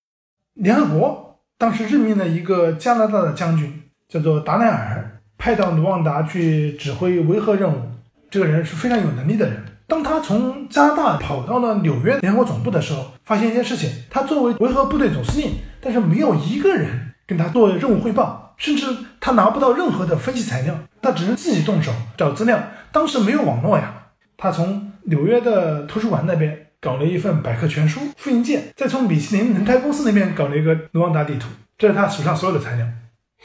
[0.54, 1.25] 联合国
[1.58, 7.80] 当时任命了一个加拿大的将军，叫做达奈尔，派到卢旺达去指挥维和任务。
[8.28, 18.84] 这个人是非常有能力的人，当他从加拿大跑到了纽约联合国总部的时候，发现一件事情：他作为维和部队总司令，但是没有一个人跟他做任务汇报，甚至
[19.18, 22.62] 他拿不到任何的分析材料，他只能自己动手找资料。
[22.92, 23.94] 当时没有网络呀，
[24.36, 32.86] 他从纽约的图书馆那边搞了一份百科全书复印件，再从米其林轮胎公司那边搞了一个卢旺达地图，这是他手上所有的材料。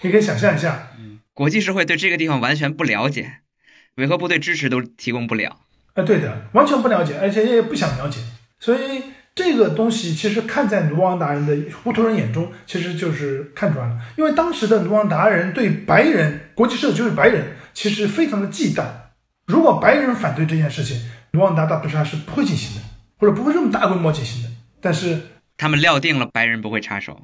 [0.04, 3.38] 你可以想象一下，嗯国际社会对这个地方完全不了解，
[3.96, 5.58] 维和部队支持都提供不了。
[5.94, 8.20] 哎，对的，完全不了解，而且也不想了解。
[8.60, 9.02] 所以
[9.34, 13.98] 这个东西其实看在卢旺达人的糊涂人眼中，其实就是看出来了。
[14.18, 18.86] 因为当时的卢旺达人对白人，国际社会就是白人，其实非常的忌惮。
[19.48, 22.82] 如果白人反对这件事情，卢旺达大屠杀是不会进行的，
[23.22, 24.50] 或者不会这么大规模进行的。
[24.82, 25.22] 但是
[25.56, 27.22] 他们料定了白人不会插手。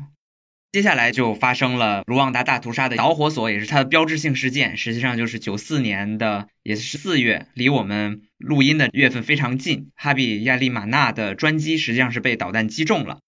[0.71, 9.89] 接下来就发生了卢旺达大屠杀的导火索，也是它的标志性事件，实际上就是九四年的，也是四月，离我们录音的月份非常近。
[9.95, 13.19] 哈比亚利马纳的专机实际上是被导弹击中了，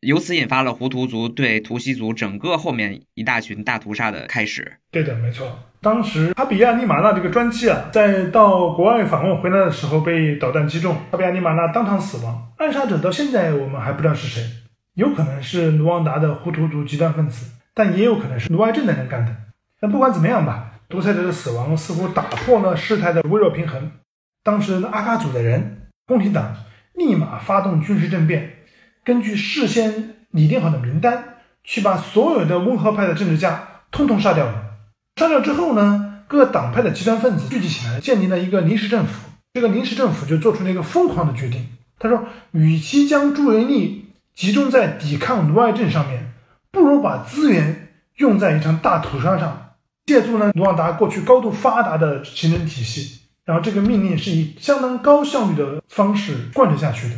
[0.00, 4.78] 由此引发了胡图族对图西族整个后面一大群大屠杀的开始。
[4.90, 5.67] 对的，没错。
[5.80, 14.42] 当时哈比亚利马纳这个专机啊，在到国外访问回来的时候被导弹击中，哈比亚利马纳当场死亡，暗杀者到现在我们还不知道是谁。
[14.94, 19.32] 有可能是卢旺达的胡图族极端分子，但也有可能是卢埃镇的人干的。
[19.80, 23.92] 但不管怎么样吧，独裁者的死亡似乎打破了事态的微弱平衡。
[24.42, 26.56] 当时阿卡组的人，宫廷党
[26.94, 28.54] 立马发动军事政变，
[29.04, 33.62] 根据事先拟定好的名单，去把所有的温和派的政治家
[33.92, 34.64] 通通杀掉了。
[35.18, 39.28] 杀掉之后呢，各党派的极端分子聚集起来，建立了一个临时政府。
[39.52, 41.66] 这个临时政府就做出了一个疯狂的决定，
[41.98, 44.04] 他说：“与其将注意力。”
[44.38, 46.32] 集中在抵抗卢埃镇上面，
[46.70, 47.88] 不如把资源
[48.18, 49.70] 用在一场大屠杀上。
[50.06, 57.16] 借助呢卢旺达过去高度发达的行政体系，然后这个命令是以相当高效率的方式贯彻下去的。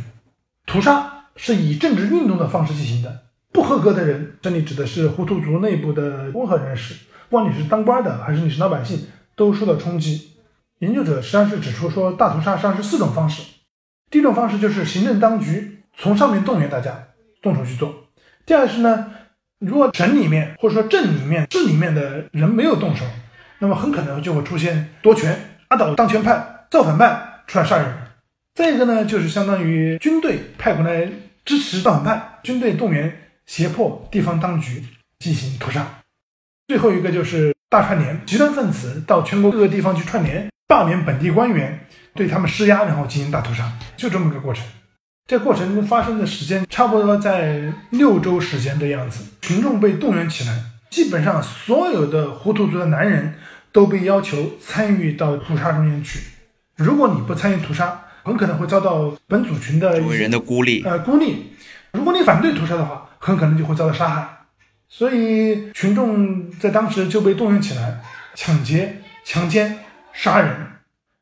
[0.65, 3.19] 屠杀是以政治运动的方式进行的，
[3.53, 6.95] 不合格的人，这里指的是胡图族内部的温和人士，
[7.31, 9.07] 不管你是当官的还是你是老百姓，
[9.37, 10.33] 都受到冲击。
[10.79, 13.41] 研究者实际上是指出说，大屠杀实际上是四种方式。
[14.09, 17.07] 第一种方式就是行政当局从上面动员大家。
[17.41, 17.91] 动手去做。
[18.45, 19.11] 第二是呢，
[19.59, 23.03] 如果省里面或者说镇里面、市里面的人没有动手，
[23.59, 27.95] 那么很可能就会出现夺权、压倒当权派、造反派出来杀人。
[28.53, 31.09] 再一个呢，就是相当于军队派过来
[31.45, 33.11] 支持造反派，军队动员
[33.47, 34.83] 胁迫地方当局
[35.17, 36.00] 进行屠杀。
[36.71, 44.63] 最后一个就是大串联，极端分子到全国各个地方去串联，罢免本地官员，对他们施压，然后进行大屠杀，就这么个过程。
[45.27, 53.33] 这过程发生的时间差不多在六周时间的样子，群众被动员起来，基本上所有的胡图族的男人
[53.73, 56.21] 都被要求参与到屠杀中间去。
[56.77, 60.81] 如果你不参与屠杀，很可能会遭到本组群的人的孤立。
[60.85, 61.51] 呃，孤立。
[61.91, 64.37] 如果你反对屠杀的话，很可能就会遭到杀害。
[64.93, 68.01] 所以群众在当时就被动员起来，
[68.35, 69.79] 抢劫、强奸、
[70.11, 70.53] 杀人，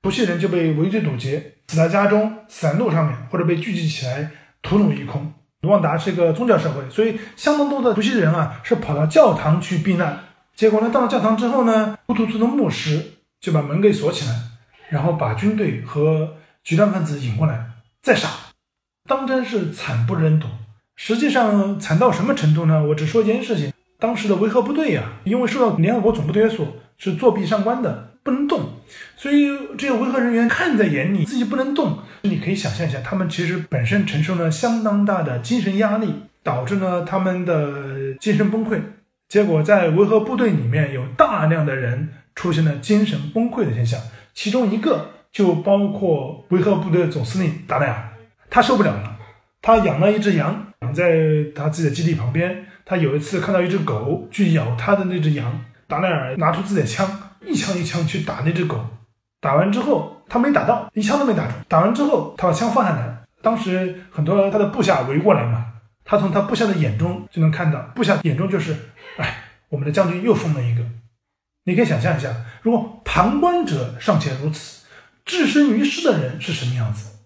[0.01, 1.53] 不信人就被围追堵截。
[1.67, 4.31] 死在家中、死在路上面，或者被聚集起来
[4.63, 5.31] 屠戮一空。
[5.61, 10.17] 卢旺达是一个宗教社会，所以相当多的不信人啊是跑到教堂去避难。
[10.55, 14.33] 结果呢，到了教堂之后呢，胡图族的牧师就把门给锁起来，
[14.89, 17.67] 然后把军队和极端分子引过来
[18.01, 18.29] 再杀，
[19.07, 20.47] 当真是惨不忍睹。
[21.01, 22.83] 实际上惨到什么程度呢？
[22.83, 28.07] 我只说一件事情：当时的维和部队呀，因为受到联合国总部的约束，是作弊上官的。
[28.21, 28.73] 不能动，
[29.15, 29.47] 所以
[29.77, 31.99] 这些维和人员看在眼里，自己不能动。
[32.23, 38.81] 你可以想象一下，他们其实本身承受了相当大的精神压力，导致呢他们的精神崩溃。
[39.29, 43.97] 结果在维和部队里面有大量的人出现了精神崩溃的现象，
[44.33, 48.09] 其中一个就包括维和部队总司令达赖尔，
[48.49, 49.17] 他受不了了，
[49.61, 52.65] 他养了一只羊，在他自己的基地旁边。
[52.85, 57.07] 他有一次看到一只狗去咬他的那只羊，达奈尔拿出自己的枪。
[57.45, 58.85] 一枪一枪去打那只狗，
[59.39, 61.53] 打完之后他没打到，一枪都没打中。
[61.69, 65.73] 打完之后，他把枪放下来，当时很多他的部下围过来嘛，
[66.03, 68.75] 他从他部下的眼中就能看到，部下眼中就是，
[69.17, 70.83] 哎，我们的将军又疯了一个。
[71.63, 74.85] 你可以想象一下，如果旁观者尚且如此，
[75.23, 77.19] 置身于世的人是什么样子？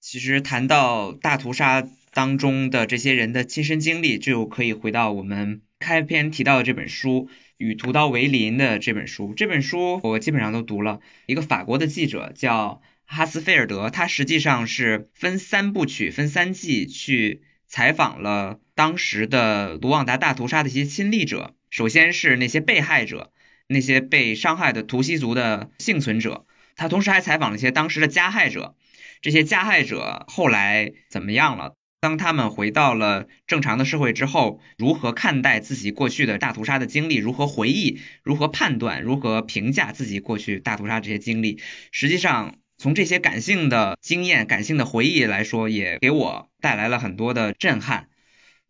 [0.00, 1.82] 其实谈到大屠杀
[2.14, 7.28] 当中的这些人的亲身经历，就可以回到我们开篇提到的这本书。
[7.56, 10.98] 与屠刀为邻的这本书，这本书我基本上都读了。
[11.26, 21.54] 一个法国的记者叫哈斯菲尔德，他实际上是分三部曲、分三季去采访了当时的卢旺达大屠杀的一些亲历者。
[21.70, 23.32] 首先是那些被害者，
[23.68, 26.46] 那些被伤害的图西族的幸存者。
[26.74, 28.74] 他同时还采访了一些当时的加害者。
[29.22, 31.76] 这些加害者后来怎么样了？
[32.04, 37.16] 当他们回到了正常的社会之后，如何看待自己过去的大屠杀的经历？
[37.16, 37.98] 如何回忆？
[38.22, 39.00] 如何判断？
[39.00, 41.62] 如何评价自己过去大屠杀这些经历？
[41.92, 48.10] 实际上，从这些感性的经验、感性的回忆来说，也给我带来了很多的震撼。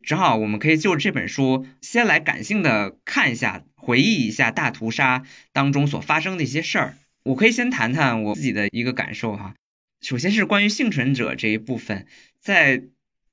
[0.04, 6.96] 正好，我们可以就这本书先来感性的看一下，回忆一下大屠杀当中所发生的一些事儿。
[7.24, 9.56] 我可以先谈谈我自己的一个感受哈。
[10.00, 12.06] 首先是关于幸存者这一部分，
[12.38, 12.84] 在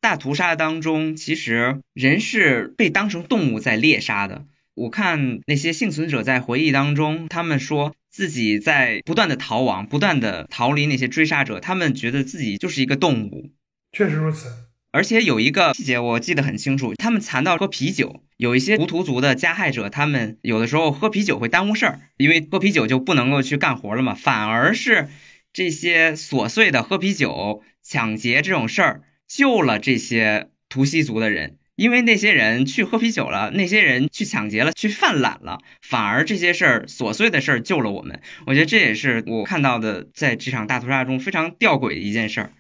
[0.02, 4.46] 大屠杀当中，其实人是被当成动物在猎杀的。
[4.74, 13.52] 我看那些幸存者在回忆当中，他们说自己在不断的逃亡，不断的逃离那些追杀者，他们觉得自己就是一个动物。
[13.92, 14.48] 确实如此。
[14.92, 25.10] 而且有一个细节我记得很清楚，他们谈到喝啤酒，有一些胡图族的加害者，他们有的时候喝啤酒会耽误事儿，因为喝啤酒就不能够去干活了嘛，反而是
[25.54, 29.04] 这些琐碎的喝啤酒、抢劫这种事儿。
[29.34, 38.20] 救了这些图西族的人，因为那些人去喝啤酒了，那些人去抢劫了，去犯懒了，反而这些事儿琐碎的事儿救了我们。
[38.46, 42.52] 我觉得这也是我看到的在这场大屠杀中非常吊诡的一件事儿。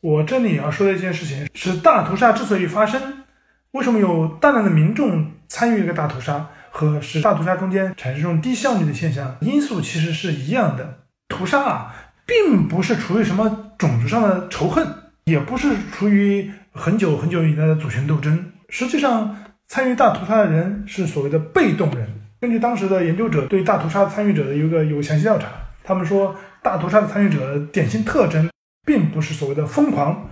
[0.00, 3.22] 我这里要说的一件事情是，大屠杀之所以发生，
[3.70, 11.04] 为什么有大量的民众参与一个大屠杀，和使大屠杀中间产生这种低效率的现象，因素其实是一样的。
[11.28, 11.94] 屠杀啊，
[12.26, 14.84] 并不是出于什么种族上的仇恨。
[15.30, 19.36] 也不是出于很久很久以来的主权斗争，实际上
[19.68, 22.08] 参与大屠杀的人是所谓的被动人。
[22.40, 25.46] 根据当时的研究者对大屠杀参与者的一个有详细调查，
[25.84, 28.50] 他们说大屠杀的参与者的典型特征
[28.84, 30.28] 并不是所谓的疯狂、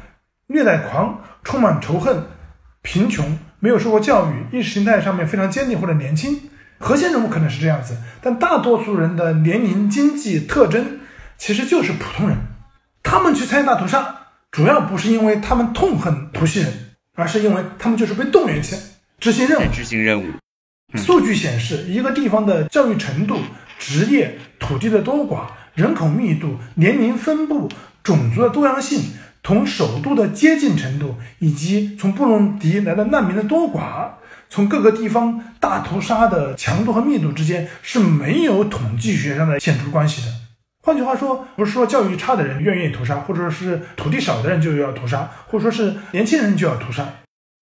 [0.49, 2.25] 虐待狂、充满仇恨、
[2.83, 6.41] 贫穷、没有受过教育、意识形态上面非常坚定或者年轻。
[6.79, 10.99] 核心人物可能是这样子，但大多数人的年龄、经济特征
[11.37, 12.37] 其实就是普通人。
[13.03, 14.15] 他们去参与大屠杀。
[14.51, 16.73] 主要不是因为他们痛恨图西人，
[17.15, 18.81] 而是因为他们就是被动员起来
[19.21, 19.73] 执行任务。
[19.73, 20.27] 执行任务。
[20.95, 23.39] 数据显示，一个地方的教育程度、
[23.79, 25.43] 职业、土地的多寡、
[25.75, 27.71] 人口密度、年龄分布、
[28.03, 34.13] 种族的多样性、同首都的接近程度，以及从布隆迪来的难民的多寡，
[34.49, 40.29] 从各个地方大屠杀的强度和密度之间是没有统计学上的显著关系的。
[40.89, 47.07] 换句话说，不是说教育差的人愿意屠杀，或者说是土地少的人就要屠杀，或者说是年轻人就要屠杀，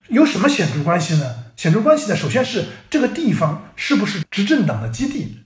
[0.06, 1.24] 有什么显著关系呢？
[1.56, 5.40] 显著关系呢，首先是这个地方是不是执政党的基地，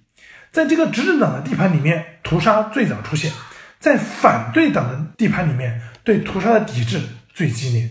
[0.52, 3.32] 在这个执政党的地盘里面，屠杀最早出现；
[3.78, 7.00] 在反对党的地盘里面，对屠杀的抵制
[7.32, 7.88] 最激烈。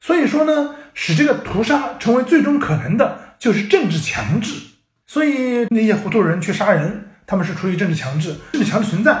[0.00, 4.54] 所以说呢，使这个屠杀成为最终可能的，就是政治强制。
[5.06, 7.10] 所以那些糊涂人去杀人。
[7.32, 9.18] 他们是出于政治强制，政治强制存在，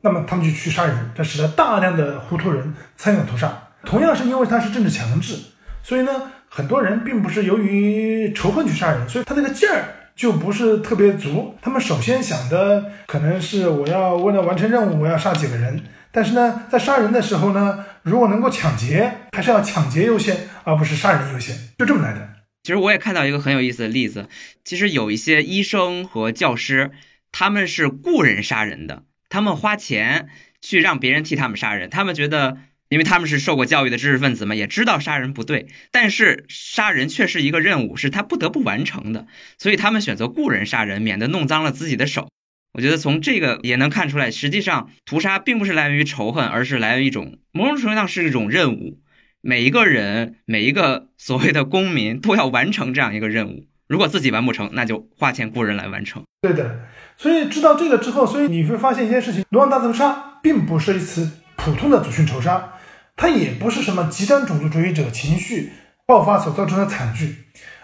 [0.00, 3.68] 那么他们就去杀人，这使得大量的糊涂人参与了屠杀。
[3.84, 5.36] 同样是因为他是政治强制，
[5.82, 9.84] 所以呢，很多人并不是由于仇恨去杀人，所以他那个劲儿
[10.16, 11.54] 就不是特别足。
[11.60, 15.78] 他们首先想的可能是我要为了完成任务，我要杀几个人。
[16.10, 22.30] 但是呢，在杀人的时候呢，如果能够抢劫，还是要抢劫优先，而不是杀人优先，就这么来的。
[22.62, 24.26] 其实我也看到一个很有意思的例子，
[24.64, 26.92] 其实有一些医生和教师。
[27.32, 30.28] 他们是雇人杀人的，他们花钱
[30.60, 32.58] 去让别人替他们杀人，他们觉得，
[32.88, 39.26] 因为他们是受过教育的知识分子嘛，也知道杀人不对，但是杀人却是一个任务，是他不得不完成的，
[39.58, 42.28] 所以他们选择雇人杀人，免得弄脏了自己的手。
[42.74, 49.00] 我觉得从这个也能看出来，实际上屠杀并不是来源于仇恨，而是来源于一种某种程度上是一种任务，
[49.40, 53.66] 每一个人每一个所谓的公民都要完成这样一个任务。
[53.88, 56.24] 如果自己完不成，那就花钱雇人来完成。
[56.40, 62.72] 对的，所以知道这个之后，所以你会发现一件事情：卢旺大屠杀并不是一次普通的族群仇杀，
[63.16, 65.72] 它也不是什么极端种族主义者情绪
[66.06, 67.36] 爆发所造成的惨剧，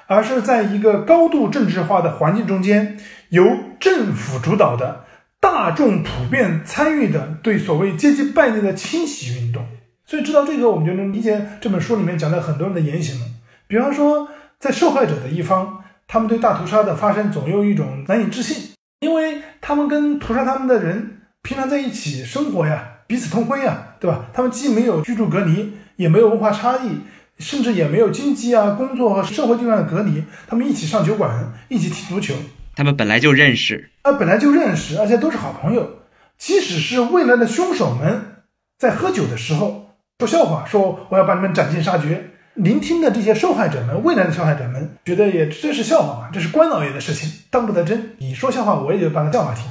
[0.07, 2.99] 而是在一个高度政治化的环境中间，
[3.29, 3.45] 由
[3.79, 5.05] 政府主导的
[5.41, 9.65] 大众普遍参与的对所谓阶级败类的清洗运动。
[10.05, 13.27] 所以知道这个，我们就能理解这本书里面讲的很多人的言行了。
[13.67, 15.85] 比方说，在受害者的一方。
[16.11, 18.68] 他们对大屠杀的发生总有一种难以置信，
[19.01, 24.27] 因为他们跟屠杀他们的人平常在一起生活呀，彼此通婚呀，对吧？
[24.33, 27.01] 他们既没有居住隔离，也没有文化差异，
[27.39, 30.25] 甚至也没有经济啊、工作和社会地位的隔离。
[30.47, 32.35] 他们一起上酒馆，一起踢足球。
[32.75, 36.01] 他们本来就认识啊，本来就认识，而且都是好朋友。
[36.37, 38.43] 即使是未来的凶手们
[38.79, 42.31] 在喝酒的时候说笑话，说我要把你们斩尽杀绝。
[42.59, 46.31] 聆听的这些受害者们，未来的受害者们，觉得也这是笑话嘛？
[46.33, 48.17] 这是关老爷的事情，当不得真。
[48.19, 49.65] 你说笑话，我也就把它笑话听。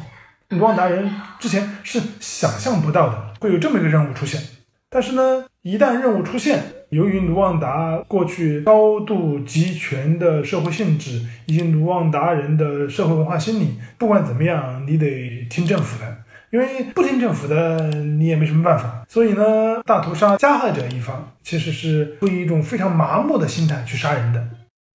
[0.58, 4.42] 卢旺达人之前是想象不到的，会有这么一个任务出现。
[4.90, 16.17] 但是呢，一旦任务出现，由于卢旺达过去高度集权的社会性质，以及卢旺达人的社会文化心理，不管怎么样，你得听政府的，
[16.50, 19.06] 因为不听政府的，你也没什么办法。
[19.10, 24.50] 所以呢，大屠杀加害者一方其实是出于一种非常麻木的心态去杀人的。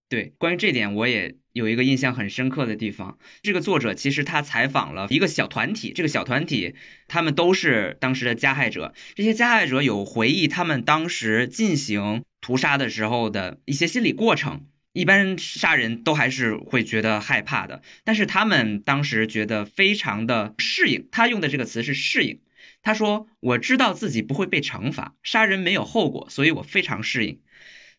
[0.09, 3.19] 对，关于这点我也有一个印象很深刻的地方。
[3.43, 6.75] 这个作者其实他采访了一个小团体，这个小团体
[7.07, 8.95] 他们都是当时的加害者。
[9.15, 14.67] 这些加害者有回忆他们当时进行屠杀的时候的一些心理过程。
[14.93, 21.09] 一般杀人都还是会觉得害怕的，但是他们当时觉得非常的适应。
[21.11, 22.41] 他用的这个词是适应。
[22.83, 27.41] 他说：“我知道自己不会被惩罚，杀人没有后果，所以我非常适应。”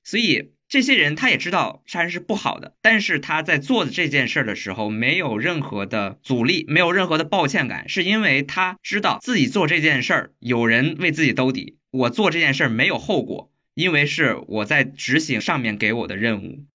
[0.03, 0.51] 所以。
[0.69, 16.65] 这些人他也知道杀人是不好的，但是他在做这件事的时候没有任何的阻力，没有任何的抱歉感，是因为他知道自己做这件事儿有人为自己兜底，我做这件事儿没有后果，因为是我在执行上面给我的任务。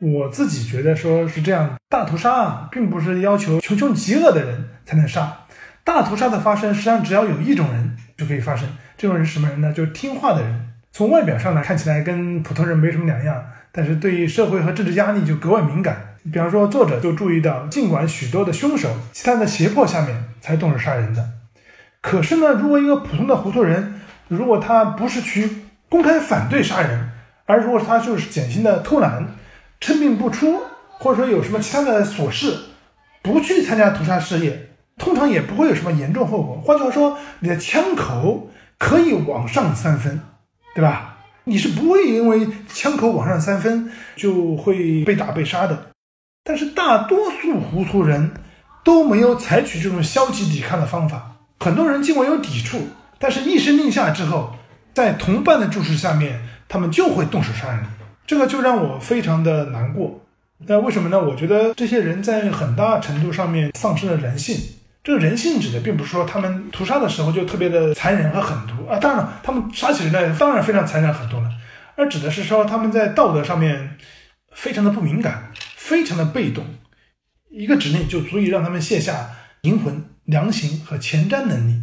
[0.00, 5.38] 我自己觉得说是这样，大屠杀啊，并不是要求穷凶极恶的人才能杀，
[5.82, 9.72] 大屠杀的发生实际上只要有一种人就可以发生，这种人是什么人呢？
[9.72, 10.68] 就是听话的人。
[10.92, 16.14] 从外表上呢，看起来跟普通人没什么两样，但是对于社会和政治压力就格外敏感。
[16.32, 21.24] 比方说，作者就注意到，尽管许多的凶手其他的胁迫下面才动手杀人的，
[22.00, 25.48] 可是呢，如果一个普通的糊涂人，如果他不是去
[25.88, 27.10] 公开反对杀人，
[27.46, 29.26] 而如果他就是典型的偷懒、
[29.80, 30.60] 称病不出，
[30.98, 32.56] 或者说有什么其他的琐事，
[33.22, 36.60] 不去参加屠杀事业，通常也不会有什么严重后果。
[36.64, 40.20] 换句话说，你的枪口可以往上三分。
[40.74, 41.16] 对吧？
[41.42, 45.86] 你是不会因为枪口往上三分就会被打被杀的。
[46.44, 48.30] 但是大多数糊涂人
[48.84, 51.32] 都没有采取这种消极抵抗的方法。
[51.58, 52.86] 很多人尽管有抵触，
[53.18, 54.54] 但是一声令下之后，
[54.94, 57.84] 在同伴的注视下面，他们就会动手杀人。
[58.28, 60.20] 这个就让我非常的难过。
[60.66, 61.18] 那为什么呢？
[61.18, 64.54] 我觉得这些人在很大程度上面丧失了人性。
[65.02, 71.48] 这个人性指的并不是说他们屠杀的时候就特别的残忍和狠毒啊，当然了他们杀起人来当然非常残忍狠毒了，
[71.96, 73.96] 而指的是说他们在道德上面
[74.52, 76.66] 非常的不敏感，非常的被动，
[77.48, 79.30] 一个指令就足以让他们卸下
[79.62, 81.80] 灵魂、良心和前瞻能力。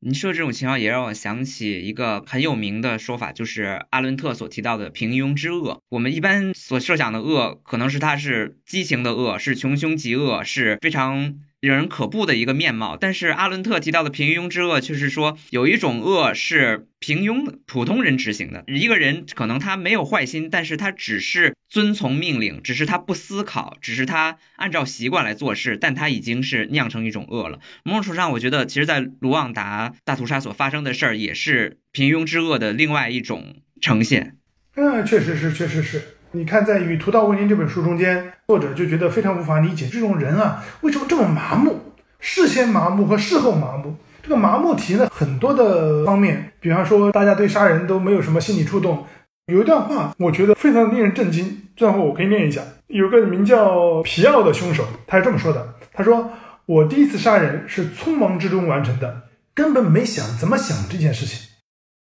[0.00, 5.82] 你说这种情况也让我想起一个很有名的说法，就是阿伦特所提到的平庸之恶。
[5.88, 11.40] 我们一般所设想的恶，可能是它是畸形的恶，是穷凶极恶，是非常。
[11.60, 18.62] 令人可怖的一个面貌，但是阿伦特提到的平庸之恶，却是说有一种恶是平庸普通人执行的。
[18.68, 27.58] 一个人可能他没有坏心，但是他只是遵从命令，只是他不思考，只是他按照习惯来做事，但他已经是酿成一种恶了。
[27.82, 34.36] 某种程度上，我觉得其实，在卢旺达大屠杀所发生的事儿，也是平庸之恶的另外一种呈现。
[34.76, 36.17] 嗯，确实是，确实是。
[36.32, 41.80] 你看，在《与屠刀为尼》这本书中间，作者就觉得非常无法理解，这种人啊，为什么这么麻木？
[42.20, 46.52] 事先麻木和事后麻木，这个麻木体现在很多的方面。
[46.60, 49.06] 比方说，大家对杀人都没有什么心理触动。
[49.46, 51.62] 有一段话，我觉得非常令人震惊。
[51.74, 56.30] 这段话我可以念一下：有个名叫皮奥的凶手，他是这么说的：“他说，
[56.66, 59.22] 我第一次杀人是匆忙之中完成的，
[59.54, 61.48] 根本没想怎么想这件事情。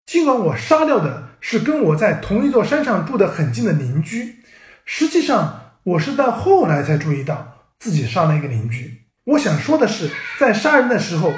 [0.06, 4.38] 尽管我杀掉的。”是跟我在同一座山上住的很近的邻居。
[4.86, 9.02] 实际上，我是在后来才注意到自己杀了一个邻居。
[9.26, 11.34] 我想说的是，在杀人的时候，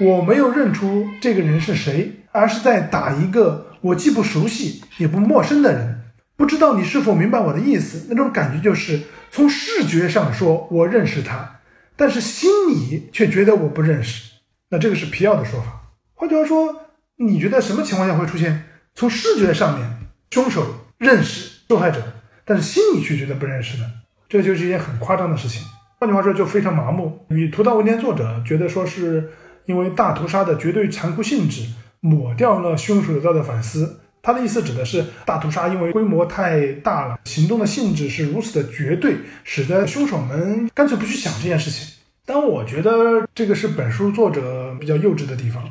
[0.00, 6.02] 我没有认出这个人是谁，而是在打一个我既不熟悉也不陌生的人。
[6.36, 8.08] 不知道你是否明白我的意思？
[8.10, 11.60] 那种感觉就是从视觉上说我认识他，
[11.94, 14.32] 但是心里却觉得我不认识。
[14.70, 15.92] 那这个是皮奥的说法。
[16.14, 16.74] 换句话说，
[17.18, 18.64] 你觉得什么情况下会出现？
[18.96, 19.90] 从视觉上面，
[20.30, 20.64] 凶手
[20.98, 22.00] 认识受害者，
[22.44, 23.90] 但是心里却觉得不认识的，
[24.28, 25.62] 这就是一件很夸张的事情。
[25.98, 27.26] 换句话说，就非常麻木。
[27.28, 29.32] 与屠刀文天作者觉得说，是
[29.66, 31.66] 因为大屠杀的绝对残酷性质
[32.00, 34.00] 抹掉了凶手的道德反思。
[34.22, 41.94] 他的意思指的是大屠杀因为规模太大了，行动的性质是如此的绝对，使得凶手们干脆不去想这件事情。
[42.24, 45.62] 但我觉得这个是本书作者比较幼稚的地方。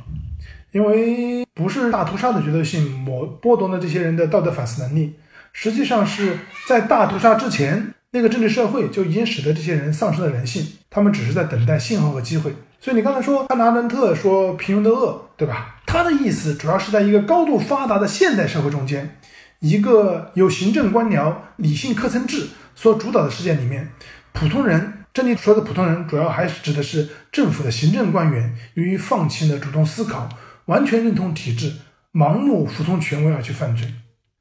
[0.73, 5.15] 因为不是大屠杀的绝对性抹剥夺了这些人的道德反思能力，
[5.53, 12.53] 实际上是在大屠杀之前，那个政治社会就已经使得这些人丧失了人性，他们只是在等待信号和机会。
[12.79, 15.79] 所以你刚才说汉娜·阿伦特说平庸的恶，对吧？
[15.85, 19.17] 他的意思主要是在一个高度发达的现代社会中间，
[19.59, 23.89] 一个由行政官僚、理性科层制所主导的世界里面，
[24.31, 24.93] 普通人。
[25.13, 30.27] 这里说的普通人，主要还是指的是政府的行政官员，由于放弃了主动思考。
[30.65, 31.73] 完全认同体制，
[32.13, 33.87] 盲目服从权威而去犯罪。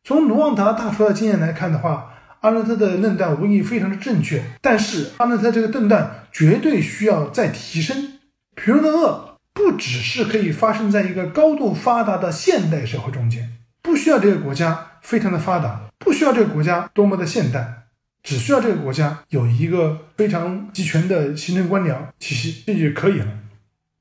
[0.04, 8.18] 从卢旺达大屠杀的经验来看的话，阿伦特的论断无疑非常的正确，但是阿伦特这个论断绝对需要再提升。
[8.54, 13.48] 平庸的恶不只是可以发生在一个高度发达的现代社会中间，
[13.80, 17.78] 不需要这个国家非常的发达，不需要这个国家多么的现代。
[18.22, 23.26] 只需要这个国家有一个非常集权的行政官僚体系，这就可以了。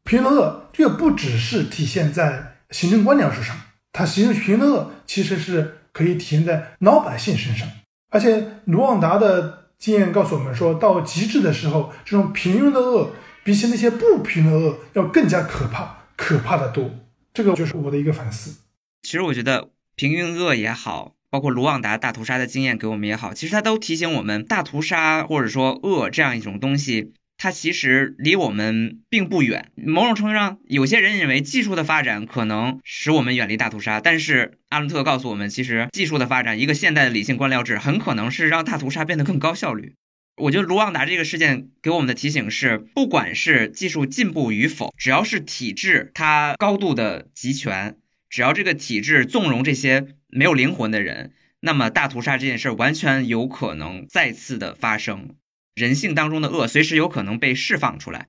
[0.04, 3.56] 平衡恶这个不只是体现在行政官僚身上，
[3.92, 7.68] 它行政平衡恶其实是可以体现在老百姓身上。
[8.10, 13.12] 而且卢旺达的经验告诉我们，说到极致的时候，这种平庸的恶
[13.44, 16.90] 比起那些不平的恶要更加可怕，可怕的多。
[17.34, 18.62] 这个就是我的一个反思。
[19.02, 21.16] 其实我觉得平庸恶也好。
[21.32, 27.14] 包括卢旺达大屠杀的经验给我们也好，其实它都提醒我们，大屠杀或者说恶这样一种东西，
[27.44, 29.72] 它其实离我们并不远。
[29.76, 39.96] 某种程度上，有些人认为技术的发展可能使我们远离大屠杀，但是阿伦特告诉我们，其实技术的发展，一个现代的理性官僚制，很可能是让大屠杀变得更高效率。
[40.38, 47.98] 我觉得卢旺达这个事件给我们的提醒是，不管是技术进步与否，只要是体制它高度的集权。
[48.30, 55.36] 只要这个体制纵容这些没有灵魂的人，那么大屠杀这件事完全有可能再次的发生。
[55.76, 58.28] 人性当中的恶随时有可能被释放出来，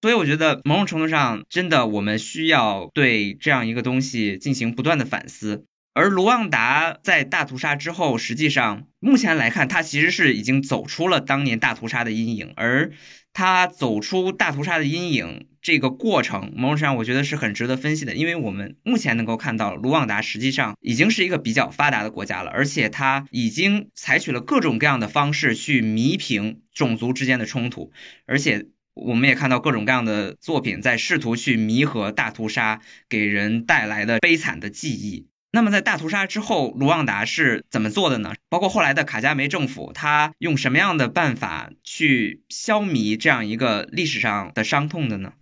[0.00, 5.64] 所以我觉得某种程度上，真的我们需要对这样一个东西进行不断的反思。
[5.94, 12.92] 而卢旺达在大屠杀之后，实际上目前来看，它其实是已经走出了当年大屠杀的阴影，而
[13.38, 27.92] 他走出大屠杀的阴影这个过程，某种上我觉得是很值得分析的，因为我们目前能够看到，卢旺达实际上已经是一个比较发达的国家了，而且他已经采取了各种各样的方式去弥平种族之间的冲突，
[28.26, 35.28] 而且我们也看到各种各样的作品在试图去弥合大屠杀给人带来的悲惨的记忆。
[35.50, 38.34] 那么在大屠杀之后，卢旺达是怎么做的呢？
[38.50, 45.32] 包括后来的卡加梅政府，他用什么样的办法去消弭这样一个历史上的伤痛的呢？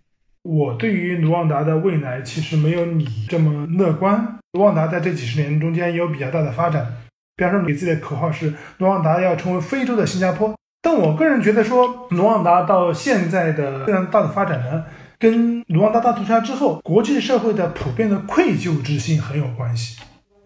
[0.43, 4.37] 我对于卢旺达的未来其实没有你这么乐观。
[4.53, 6.87] 卢旺达在这几十年中间也有比较大的发展，
[7.35, 10.55] 比方说给自己的口号是卢旺达要成为非洲的新加坡。
[10.81, 14.85] 但我个人觉得说，卢旺达到现在的非常大的发展呢。
[15.19, 19.97] 跟卢旺达大屠杀之后，国际社会的普遍的愧疚之心很有关系。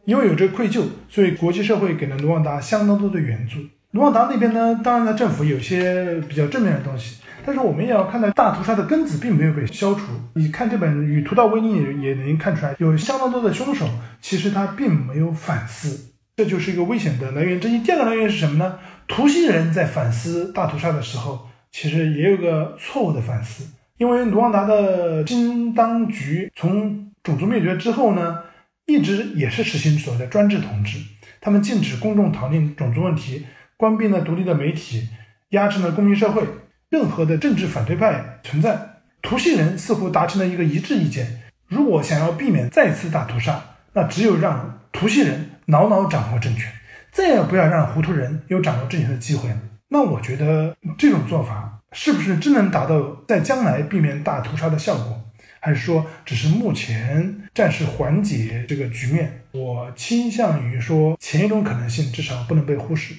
[0.05, 3.59] 因为有这愧疚，所以国际社会给了卢旺达相当多的援助。
[3.91, 10.05] 卢旺达那边呢，当然呢政府有些比较正面的东西，但是我们也要看到大屠杀的根子并没有被消除。
[10.35, 13.87] 你看这本《与屠刀为尼》也也能看出来，有相当多的凶手
[14.21, 17.79] 其实他并没有反思，这就是一个危险的来源之一。
[17.79, 18.79] 第二个来源是什么呢？
[19.07, 23.65] 图西人在反思大屠杀的时候，其实也有个错误的反思。
[24.01, 28.39] 因为卢旺达的新当局从种族灭绝之后呢，
[28.87, 30.97] 一直也是实行所谓的专制统治。
[31.39, 33.45] 他们禁止公众讨论种族问题，
[33.77, 35.07] 关闭了独立的媒体，
[35.49, 36.41] 压制了公民社会，
[36.89, 38.75] 任何的政治反对派存在。
[39.21, 46.71] 图西人似乎达成了一个一致意见：如果想要避免再次大屠杀，那只有让图西人牢牢掌握政权，
[47.11, 49.59] 再也不要让糊涂人有掌握政权的机会了。
[49.89, 51.70] 那我觉得这种做法。
[51.93, 55.21] 是不是真能达到在将来避免大屠杀的效果，
[55.59, 59.43] 还是说只是目前暂时缓解这个局面？
[59.51, 63.13] 我倾向于说前一种可能性至少不能被忽视。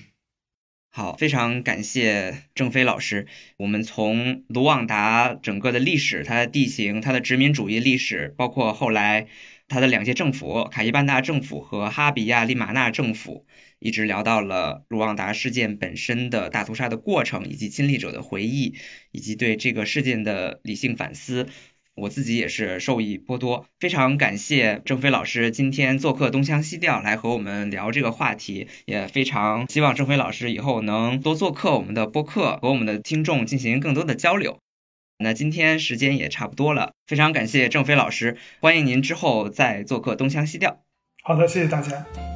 [0.94, 3.26] 好，非常感谢郑飞老师。
[3.56, 9.26] 我们从卢旺达整个的历史、它的地形、它的殖民主义历史，包括后来
[9.68, 13.46] 它的两届政府——卡伊班达政府和哈比亚利马纳政府。
[13.82, 18.74] 一直聊到了卢旺达事件本身的大屠杀的过程，以及亲历者的回忆，
[19.10, 21.48] 以及对这个事件的理性反思。
[21.94, 34.58] 我自己也是受益颇多，非常感谢郑飞老师今天做客东腔西调来和我们聊这个话题，也非常希望郑飞老师以后能多做客我们的播客，和我们的听众进行更多的交流。
[35.18, 40.82] 那今天时间也差不多了，非常感谢郑飞老师，欢迎您之后再做客东腔西调。
[41.22, 42.31] 好的，谢谢大家。